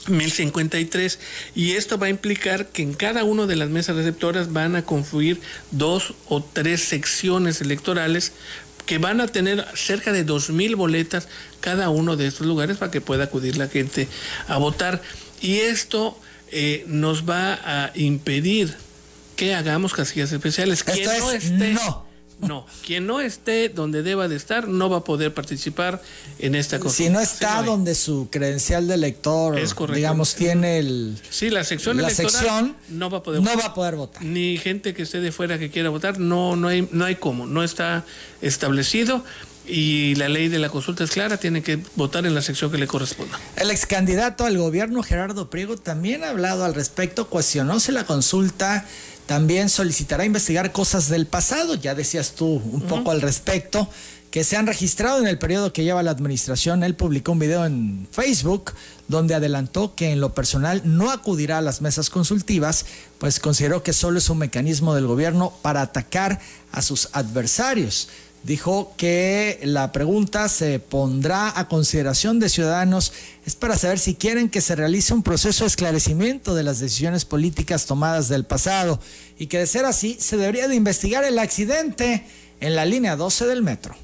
[0.08, 1.18] 1053
[1.56, 4.84] y esto va a implicar que en cada una de las mesas receptoras van a
[4.84, 5.40] confluir
[5.72, 8.32] dos o tres secciones electorales
[8.86, 11.26] que van a tener cerca de 2.000 boletas
[11.60, 14.06] cada uno de estos lugares para que pueda acudir la gente
[14.46, 15.02] a votar.
[15.40, 16.16] Y esto
[16.52, 18.76] eh, nos va a impedir
[19.34, 20.84] que hagamos casillas especiales.
[20.84, 22.05] que no esté, no
[22.40, 26.02] no, quien no esté donde deba de estar no va a poder participar
[26.38, 26.94] en esta cosa.
[26.96, 29.58] Si no está donde su credencial de elector,
[29.94, 33.74] digamos, tiene el sí la sección la sección no va a poder no va a
[33.74, 34.22] poder votar.
[34.22, 37.46] Ni gente que esté de fuera que quiera votar, no no hay no hay cómo,
[37.46, 38.04] no está
[38.42, 39.24] establecido
[39.66, 42.78] y la ley de la consulta es clara, tiene que votar en la sección que
[42.78, 43.38] le corresponda.
[43.56, 48.04] El ex candidato al gobierno Gerardo Priego también ha hablado al respecto, cuestionó si la
[48.04, 48.86] consulta
[49.26, 53.88] también solicitará investigar cosas del pasado, ya decías tú un poco al respecto,
[54.36, 56.84] que se han registrado en el periodo que lleva la administración.
[56.84, 58.74] Él publicó un video en Facebook
[59.08, 62.84] donde adelantó que en lo personal no acudirá a las mesas consultivas,
[63.16, 66.38] pues consideró que solo es un mecanismo del gobierno para atacar
[66.70, 68.10] a sus adversarios.
[68.42, 73.14] Dijo que la pregunta se pondrá a consideración de ciudadanos.
[73.46, 77.24] Es para saber si quieren que se realice un proceso de esclarecimiento de las decisiones
[77.24, 79.00] políticas tomadas del pasado
[79.38, 82.26] y que de ser así se debería de investigar el accidente
[82.60, 83.96] en la línea 12 del metro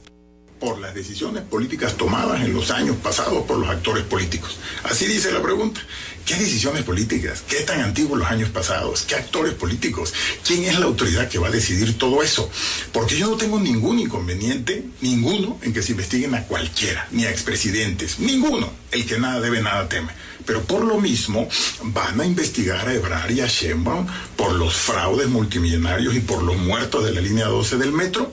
[0.63, 4.59] por las decisiones políticas tomadas en los años pasados por los actores políticos.
[4.85, 5.81] Así dice la pregunta.
[6.25, 7.43] ¿Qué decisiones políticas?
[7.49, 9.03] ¿Qué tan antiguos los años pasados?
[9.03, 10.15] ¿Qué actores políticos?
[10.47, 12.49] ¿Quién es la autoridad que va a decidir todo eso?
[12.93, 17.31] Porque yo no tengo ningún inconveniente, ninguno, en que se investiguen a cualquiera, ni a
[17.31, 18.73] expresidentes, ninguno.
[18.93, 20.13] El que nada debe, nada teme.
[20.47, 21.49] Pero por lo mismo
[21.83, 26.57] van a investigar a Ebrar y a Sheinbaum por los fraudes multimillonarios y por los
[26.57, 28.33] muertos de la línea 12 del metro.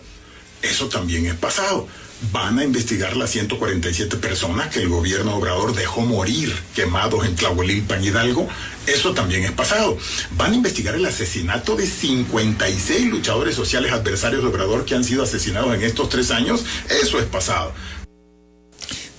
[0.62, 1.88] Eso también es pasado
[2.32, 8.04] van a investigar las 147 personas que el gobierno Obrador dejó morir quemados en Tlahuelilpan,
[8.04, 8.48] Hidalgo.
[8.88, 9.98] Eso también es pasado.
[10.32, 15.24] Van a investigar el asesinato de 56 luchadores sociales adversarios de Obrador que han sido
[15.24, 16.66] asesinados en estos tres años.
[16.90, 17.74] Eso es pasado.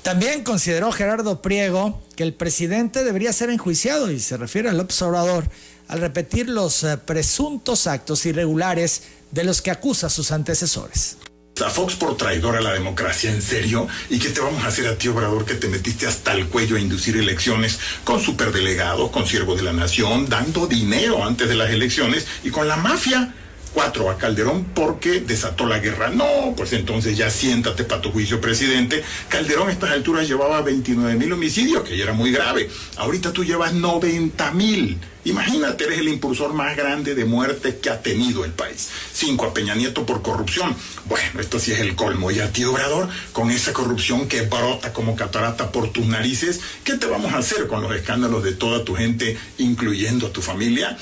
[0.02, 5.48] También consideró Gerardo Priego que el presidente debería ser enjuiciado, y se refiere al Obrador,
[5.88, 11.18] al repetir los eh, presuntos actos irregulares de los que acusa a sus antecesores
[11.62, 13.88] a Fox por traidor a la democracia, ¿en serio?
[14.08, 16.76] ¿Y qué te vamos a hacer a ti, Obrador, que te metiste hasta el cuello
[16.76, 21.70] a inducir elecciones con superdelegados, con siervos de la nación, dando dinero antes de las
[21.70, 23.34] elecciones y con la mafia?
[23.72, 26.08] Cuatro a Calderón porque desató la guerra.
[26.08, 29.04] No, pues entonces ya siéntate para tu juicio, presidente.
[29.28, 32.68] Calderón a estas alturas llevaba 29 mil homicidios, que ya era muy grave.
[32.96, 34.98] Ahorita tú llevas 90 mil.
[35.24, 38.88] Imagínate, eres el impulsor más grande de muerte que ha tenido el país.
[39.12, 40.74] Cinco a Peña Nieto por corrupción.
[41.06, 42.30] Bueno, esto sí es el colmo.
[42.30, 46.96] Y a ti, Obrador, con esa corrupción que brota como catarata por tus narices, ¿qué
[46.96, 50.96] te vamos a hacer con los escándalos de toda tu gente, incluyendo a tu familia?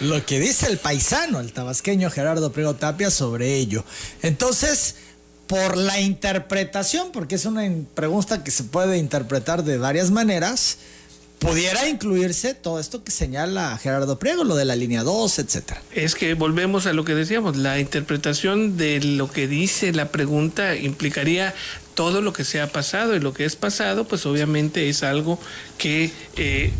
[0.00, 3.84] Lo que dice el paisano, el tabasqueño Gerardo Priego Tapia sobre ello.
[4.22, 4.96] Entonces,
[5.46, 7.62] por la interpretación, porque es una
[7.94, 10.78] pregunta que se puede interpretar de varias maneras,
[11.42, 15.82] pudiera incluirse todo esto que señala Gerardo Priego, lo de la línea 2, etcétera.
[15.92, 20.76] Es que volvemos a lo que decíamos, la interpretación de lo que dice la pregunta
[20.76, 21.52] implicaría
[21.94, 25.38] todo lo que se ha pasado y lo que es pasado, pues obviamente es algo
[25.78, 26.70] que eh,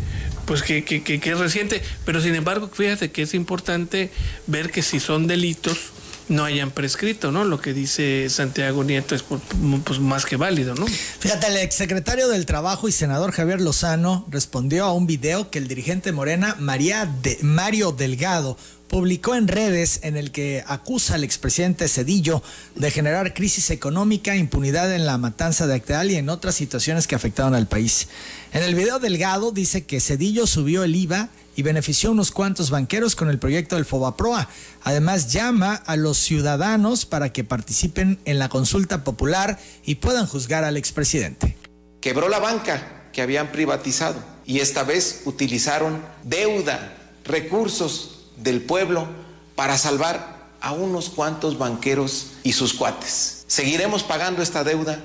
[0.45, 4.11] pues que, que, que, es reciente, pero sin embargo, fíjate que es importante
[4.47, 5.91] ver que si son delitos
[6.29, 7.43] no hayan prescrito, ¿no?
[7.43, 10.85] Lo que dice Santiago Nieto es pues, más que válido, ¿no?
[10.87, 15.67] Fíjate, el exsecretario del Trabajo y senador Javier Lozano respondió a un video que el
[15.67, 18.57] dirigente Morena, María de, Mario Delgado,
[18.87, 22.43] publicó en redes en el que acusa al expresidente Cedillo
[22.75, 27.15] de generar crisis económica, impunidad en la matanza de Acteal y en otras situaciones que
[27.15, 28.07] afectaron al país.
[28.51, 32.69] En el video Delgado dice que Cedillo subió el IVA y benefició a unos cuantos
[32.69, 34.49] banqueros con el proyecto del Fobaproa.
[34.83, 40.63] Además llama a los ciudadanos para que participen en la consulta popular y puedan juzgar
[40.63, 41.57] al expresidente.
[42.01, 49.07] Quebró la banca que habían privatizado y esta vez utilizaron deuda, recursos del pueblo
[49.55, 53.43] para salvar a unos cuantos banqueros y sus cuates.
[53.47, 54.99] Seguiremos pagando esta deuda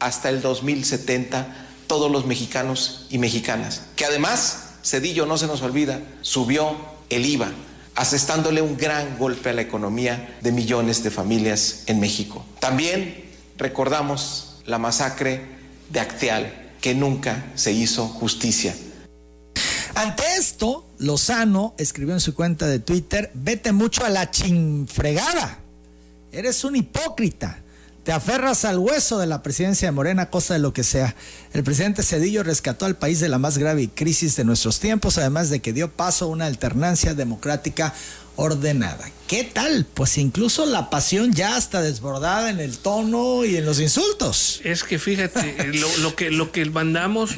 [0.00, 6.00] hasta el 2070 todos los mexicanos y mexicanas, que además, Cedillo no se nos olvida,
[6.22, 6.76] subió
[7.08, 7.52] el IVA,
[7.94, 12.44] asestándole un gran golpe a la economía de millones de familias en México.
[12.58, 13.24] También
[13.58, 15.40] recordamos la masacre
[15.90, 18.74] de Acteal, que nunca se hizo justicia.
[19.94, 25.58] Ante esto, Lozano escribió en su cuenta de Twitter, vete mucho a la chinfregada.
[26.32, 27.61] Eres un hipócrita.
[28.04, 31.14] Te aferras al hueso de la presidencia de Morena, cosa de lo que sea.
[31.52, 35.50] El presidente Cedillo rescató al país de la más grave crisis de nuestros tiempos, además
[35.50, 37.94] de que dio paso a una alternancia democrática
[38.34, 39.08] ordenada.
[39.28, 39.86] ¿Qué tal?
[39.94, 44.60] Pues incluso la pasión ya está desbordada en el tono y en los insultos.
[44.64, 47.30] Es que fíjate, lo, lo que lo que mandamos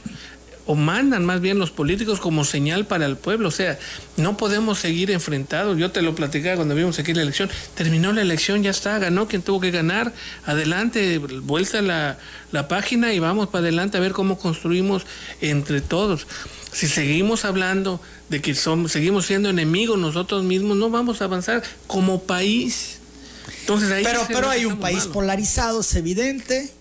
[0.67, 3.49] o mandan más bien los políticos como señal para el pueblo.
[3.49, 3.79] O sea,
[4.17, 5.79] no podemos seguir enfrentados.
[5.79, 7.51] Yo te lo platicaba cuando vimos aquí la elección.
[7.75, 10.13] Terminó la elección, ya está, ganó quien tuvo que ganar.
[10.47, 12.19] Adelante, vuelta la,
[12.53, 15.05] la página y vamos para adelante a ver cómo construimos
[15.41, 16.27] entre todos.
[16.73, 18.01] Si seguimos hablando
[18.31, 22.99] de que somos, seguimos siendo enemigos nosotros mismos, no vamos a avanzar como país.
[23.61, 26.73] Entonces ahí pero pero hay un país polarizado, es evidente.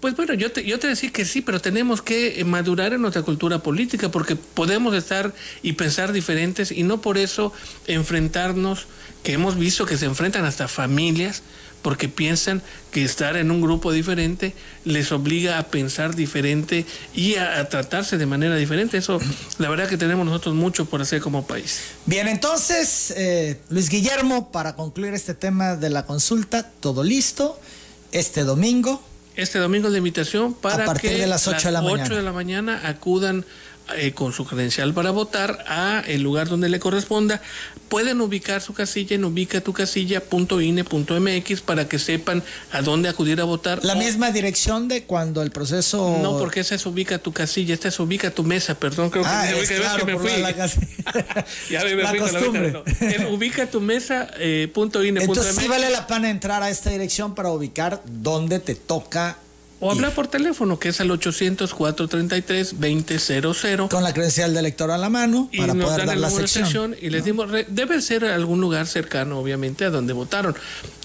[0.00, 3.22] Pues bueno, yo te, yo te decía que sí, pero tenemos que madurar en nuestra
[3.22, 7.52] cultura política porque podemos estar y pensar diferentes y no por eso
[7.86, 8.86] enfrentarnos,
[9.24, 11.42] que hemos visto que se enfrentan hasta familias
[11.82, 16.84] porque piensan que estar en un grupo diferente les obliga a pensar diferente
[17.14, 18.98] y a, a, tratarse de manera diferente.
[18.98, 19.20] Eso,
[19.58, 21.80] la verdad que tenemos nosotros mucho por hacer como país.
[22.06, 27.60] Bien, entonces, eh, Luis Guillermo, para concluir este tema de la consulta, todo listo.
[28.10, 29.02] Este domingo,
[29.38, 32.16] este domingo de invitación para a partir que de las 8 de la 8 mañana.
[32.16, 33.44] de la mañana acudan
[33.96, 37.42] eh, con su credencial para votar a el lugar donde le corresponda.
[37.88, 43.82] Pueden ubicar su casilla en ubicatucasilla.ine.mx para que sepan a dónde acudir a votar.
[43.82, 46.18] La o, misma dirección de cuando el proceso.
[46.22, 49.46] No, porque esa es ubica tu casilla, esta es ubica tu mesa, perdón, creo ah,
[49.48, 50.30] que, es claro, que me fui.
[50.42, 50.50] La
[51.70, 52.68] ya me, me la fui con la costumbre.
[52.68, 53.08] ubica, no.
[53.08, 55.70] En ubica tu mesa eh, punto ine punto Entonces sí MX.
[55.70, 59.38] vale la pena entrar a esta dirección para ubicar dónde te toca
[59.80, 60.14] O hablar ir.
[60.16, 63.88] por teléfono, que es al 800-433-2000.
[63.88, 66.30] con la credencial de elector a la mano y para nos poder dan dar la
[66.30, 66.64] sección.
[66.64, 70.54] sección y les dimos, re- debe ser algún lugar cercano, obviamente, a donde votaron.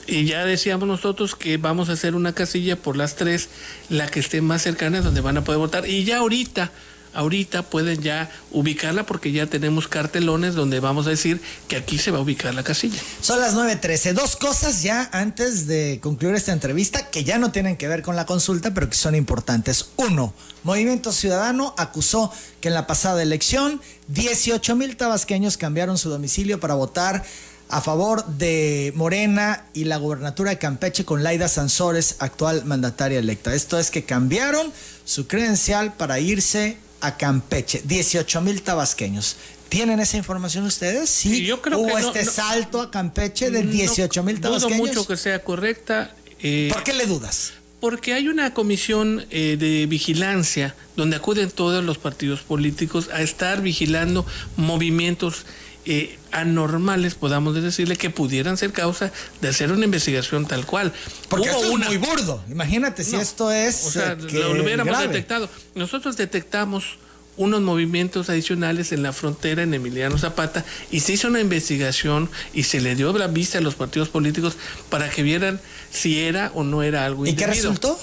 [0.08, 3.50] Y ya decíamos nosotros que vamos a hacer una casilla por las tres,
[3.90, 5.88] la que esté más cercana, donde van a poder votar.
[5.88, 6.72] Y ya ahorita,
[7.14, 12.12] ahorita pueden ya ubicarla porque ya tenemos cartelones donde vamos a decir que aquí se
[12.12, 13.00] va a ubicar la casilla.
[13.22, 14.14] Son las 9.13.
[14.14, 18.16] Dos cosas ya antes de concluir esta entrevista que ya no tienen que ver con
[18.16, 19.88] la consulta, pero que son importantes.
[19.96, 20.34] Uno,
[20.64, 26.74] Movimiento Ciudadano acusó que en la pasada elección 18 mil tabasqueños cambiaron su domicilio para
[26.74, 27.24] votar
[27.70, 33.56] a favor de Morena y la gubernatura de Campeche con Laida Sansores, actual mandataria electa.
[33.56, 34.72] Esto es que cambiaron
[35.06, 37.82] su credencial para irse a Campeche.
[37.86, 39.36] 18 mil tabasqueños.
[39.70, 41.10] ¿Tienen esa información ustedes?
[41.10, 44.50] Sí, Sí, yo creo hubo que este no- salto a Campeche de 18 mil No,
[44.50, 44.88] Dudo tabasqueños.
[44.88, 46.16] mucho que sea correcta.
[46.42, 47.54] eh, ¿Por qué le dudas?
[47.80, 53.62] Porque hay una comisión eh, de vigilancia donde acuden todos los partidos políticos a estar
[53.62, 54.26] vigilando
[54.56, 55.46] movimientos
[55.86, 59.12] eh, anormales, podamos decirle, que pudieran ser causa
[59.42, 60.94] de hacer una investigación tal cual.
[61.30, 62.44] Porque Hubo esto una- es muy burdo.
[62.50, 63.86] Imagínate si No, esto es.
[63.86, 65.08] O sea, eh, que lo, hubiéramos grave.
[65.08, 65.50] detectado.
[65.76, 66.98] Nosotros detectamos
[67.36, 72.64] unos movimientos adicionales en la frontera en Emiliano Zapata y se hizo una investigación y
[72.64, 74.56] se le dio la vista a los partidos políticos
[74.90, 75.60] para que vieran
[75.92, 78.00] si era o no era algo ¿Y qué resultó?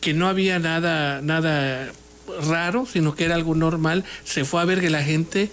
[0.00, 1.90] que no había nada, nada
[2.48, 4.04] raro, sino que era algo normal.
[4.24, 5.50] Se fue a ver que la gente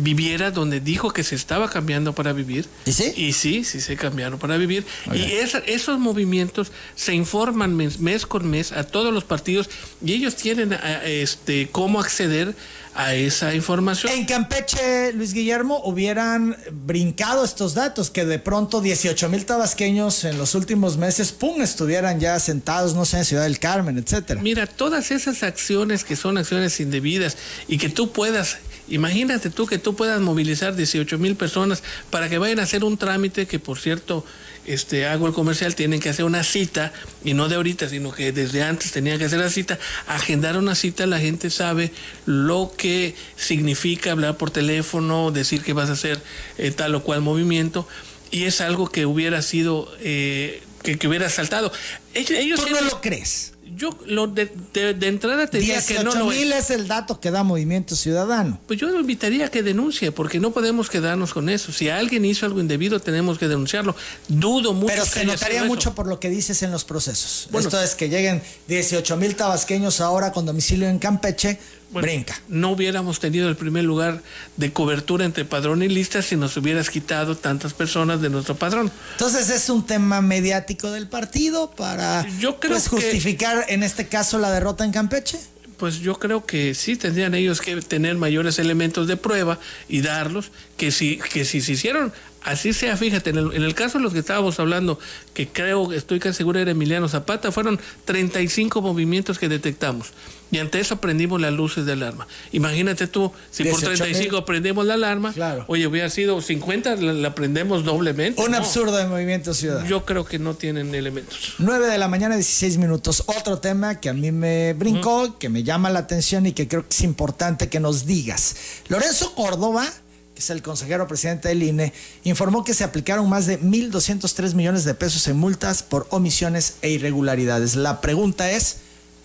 [0.00, 2.66] viviera donde dijo que se estaba cambiando para vivir.
[2.86, 3.12] ¿Y sí?
[3.16, 4.84] Y sí, sí se cambiaron para vivir.
[5.14, 9.68] Y esa- esos movimientos se informan mes, mes con mes a todos los partidos
[10.04, 12.54] y ellos tienen a- este, cómo acceder
[12.94, 14.12] a esa información.
[14.12, 20.36] En Campeche, Luis Guillermo, hubieran brincado estos datos, que de pronto 18 mil tabasqueños en
[20.36, 24.40] los últimos meses, pum, estuvieran ya sentados, no sé, en Ciudad del Carmen, etcétera.
[24.42, 27.36] Mira, todas esas acciones que son acciones indebidas
[27.68, 28.58] y que tú puedas,
[28.90, 32.96] imagínate tú que tú puedas movilizar 18 mil personas para que vayan a hacer un
[32.96, 34.24] trámite que, por cierto,
[34.66, 36.92] este, hago el comercial, tienen que hacer una cita
[37.24, 40.74] y no de ahorita, sino que desde antes tenían que hacer la cita, agendar una
[40.74, 41.90] cita, la gente sabe
[42.26, 46.20] lo que significa hablar por teléfono, decir que vas a hacer
[46.58, 47.88] eh, tal o cual movimiento
[48.30, 51.72] y es algo que hubiera sido, eh, que, que hubiera saltado.
[52.14, 53.52] Ellos, ¿Tú no lo crees?
[53.78, 56.64] Yo lo de, de, de entrada te diría que no lo mil es.
[56.64, 58.58] es el dato que da Movimiento Ciudadano.
[58.66, 61.70] Pues yo lo invitaría a que denuncie, porque no podemos quedarnos con eso.
[61.70, 63.94] Si alguien hizo algo indebido, tenemos que denunciarlo.
[64.26, 64.88] Dudo mucho.
[64.92, 65.94] Pero que se notaría mucho eso.
[65.94, 67.46] por lo que dices en los procesos.
[67.52, 67.68] Bueno.
[67.68, 71.60] Esto es que lleguen 18 mil tabasqueños ahora con domicilio en Campeche,
[71.90, 72.38] Bueno, brinca.
[72.48, 74.22] No hubiéramos tenido el primer lugar
[74.56, 78.90] de cobertura entre padrón y lista si nos hubieras quitado tantas personas de nuestro padrón.
[79.12, 84.06] Entonces es un tema mediático del partido para Yo creo pues, que- justificar en este
[84.06, 85.38] caso la derrota en Campeche.
[85.78, 89.58] Pues yo creo que sí tendrían ellos que tener mayores elementos de prueba
[89.88, 92.12] y darlos, que si, que si se hicieron,
[92.42, 94.98] así sea, fíjate, en el, en el caso de los que estábamos hablando,
[95.34, 100.08] que creo, estoy casi seguro era Emiliano Zapata, fueron 35 movimientos que detectamos.
[100.50, 102.26] Y ante eso prendimos las luces de alarma.
[102.52, 103.98] Imagínate tú, si por 18,000.
[103.98, 105.64] 35 prendemos la alarma, Claro.
[105.68, 108.40] oye, hubiera sido 50, la, la prendemos doblemente.
[108.42, 109.86] Un No, absurdo de Movimiento Ciudadano.
[109.86, 111.54] Yo creo que no tienen elementos.
[111.58, 113.24] 9 de la mañana, 16 minutos.
[113.26, 116.82] Otro tema que a mí me brincó, que me llama la atención y que creo
[116.88, 118.56] que es importante que nos digas.
[118.88, 119.86] Lorenzo Córdoba,
[120.34, 121.92] que es el consejero presidente del INE,
[122.24, 126.88] informó que se aplicaron más de 1.203 millones de pesos en multas por omisiones e
[126.90, 127.74] irregularidades.
[127.76, 128.78] La pregunta es,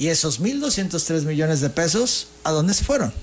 [0.03, 3.13] ¿y esos 1.203 millones de pesos a dónde se fueron?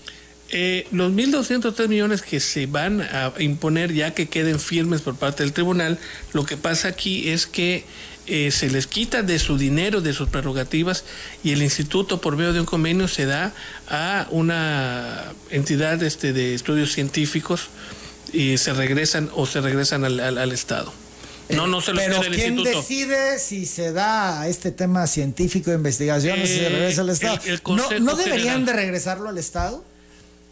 [0.49, 5.43] Eh, los 1.203 millones que se van a imponer ya que queden firmes por parte
[5.43, 5.99] del tribunal,
[6.33, 7.85] lo que pasa aquí es que
[8.27, 11.05] eh, se les quita de su dinero, de sus prerrogativas,
[11.45, 13.53] y el instituto por medio de un convenio se da
[13.87, 17.69] a una entidad este, de estudios científicos
[18.33, 20.95] y se regresan o se regresan al, Estado.
[21.57, 22.79] No, no se los Pero el ¿quién instituto.
[22.79, 27.11] decide si se da este tema científico de investigación o si se Eh, regresa al
[27.11, 27.39] Estado?
[27.45, 28.67] el- el ¿No, ¿No deberían General.
[28.67, 29.85] de regresarlo al Estado?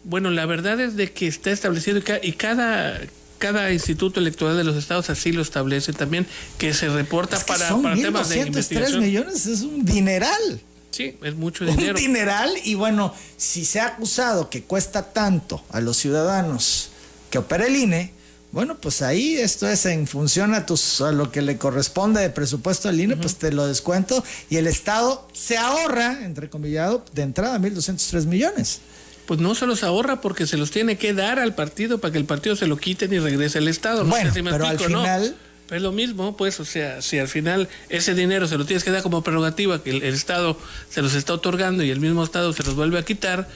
[0.03, 2.99] Bueno, la verdad es de que está establecido y ca- y cada,
[3.37, 6.25] cada instituto electoral de los estados así lo establece también,
[6.57, 8.99] que se reporta Es que para, son para temas de 1.203 investigación.
[9.03, 10.61] millones, es un dineral.
[10.91, 11.97] Sí, es mucho Un dinero.
[11.99, 16.89] dineral y bueno, si se ha acusado que cuesta tanto a los ciudadanos
[17.29, 18.11] que opera el INE,
[18.51, 22.29] bueno, pues ahí esto es en función a, tus, a lo que le corresponde de
[22.29, 27.21] presupuesto al INE, pues te lo descuento y el Estado se ahorra, entre comillado, de
[27.21, 28.79] entrada 1.203 millones.
[29.27, 32.17] Pues no se los ahorra porque se los tiene que dar al partido para que
[32.17, 34.03] el partido se lo quiten y regrese al Estado.
[34.03, 35.03] No Bueno, sé si me pero al explico, ¿no?
[35.03, 35.35] final-
[35.67, 38.83] Pero es lo mismo, pues, o sea, si al final ese dinero se lo tienes
[38.83, 40.57] que dar como prerrogativa, que el, el Estado
[40.89, 43.47] se los está otorgando y el mismo Estado se los vuelve a quitar,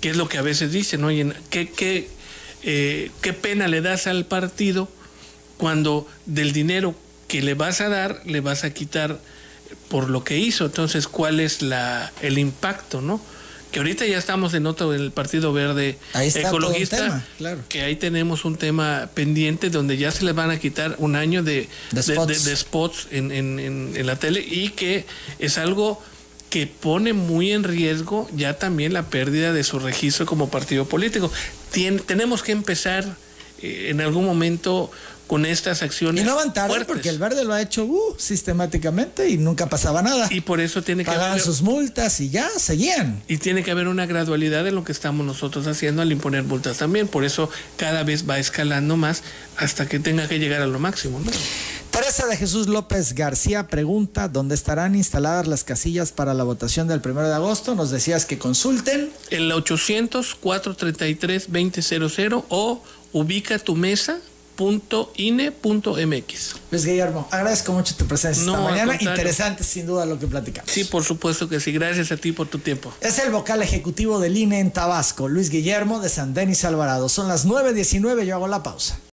[0.00, 2.08] que es lo que a veces dicen, oye, ¿qué, qué,
[2.62, 4.88] eh, qué pena le das al partido
[5.56, 6.94] cuando del dinero
[7.28, 9.20] que le vas a dar le vas a quitar
[9.88, 10.66] por lo que hizo?
[10.66, 13.20] Entonces, ¿cuál es la, el impacto, no?
[13.70, 17.24] Que ahorita ya estamos en otro, el Partido Verde Ahí está todo un Ecologista, tema,
[17.38, 17.60] claro.
[17.70, 21.42] que ahí tenemos un tema pendiente donde ya se les van a quitar un año
[21.42, 22.44] de, De de- spots.
[22.44, 25.06] de- de spots en, en- en- en la tele y que
[25.38, 26.02] es algo
[26.50, 31.32] que pone muy en riesgo ya también la pérdida de su registro como partido político.
[31.72, 33.04] Tien- tenemos que empezar
[33.62, 34.90] eh, en algún momento
[35.28, 36.22] con estas acciones.
[36.24, 36.86] Y no van tarde fuertes.
[36.88, 40.28] porque el verde lo ha hecho uh, sistemáticamente y nunca pasaba nada.
[40.30, 43.22] Y por eso tiene que Pagaban haber, sus multas y ya, seguían.
[43.28, 46.76] y tiene que haber una gradualidad en lo que estamos nosotros haciendo al imponer multas
[46.78, 47.08] también.
[47.08, 47.48] Por eso
[47.78, 49.22] cada vez va escalando más
[49.56, 51.18] hasta que tenga que llegar a lo máximo.
[51.20, 51.30] ¿no?
[51.92, 57.02] Teresa de Jesús López García pregunta dónde estarán instaladas las casillas para la votación del
[57.02, 57.74] primero de agosto.
[57.74, 59.12] Nos decías que consulten.
[59.30, 62.82] El 800-433-2000 o
[63.12, 66.54] ubica tu mesa.ine.mx.
[66.70, 68.96] Luis Guillermo, agradezco mucho tu presencia No, esta mañana.
[68.98, 70.70] Interesante sin duda lo que platicamos.
[70.70, 71.72] Sí, por supuesto que sí.
[71.72, 72.90] Gracias a ti por tu tiempo.
[73.02, 77.10] Es el vocal ejecutivo del INE en Tabasco, Luis Guillermo de San Denis Alvarado.
[77.10, 78.98] Son las 9.19, yo hago la pausa.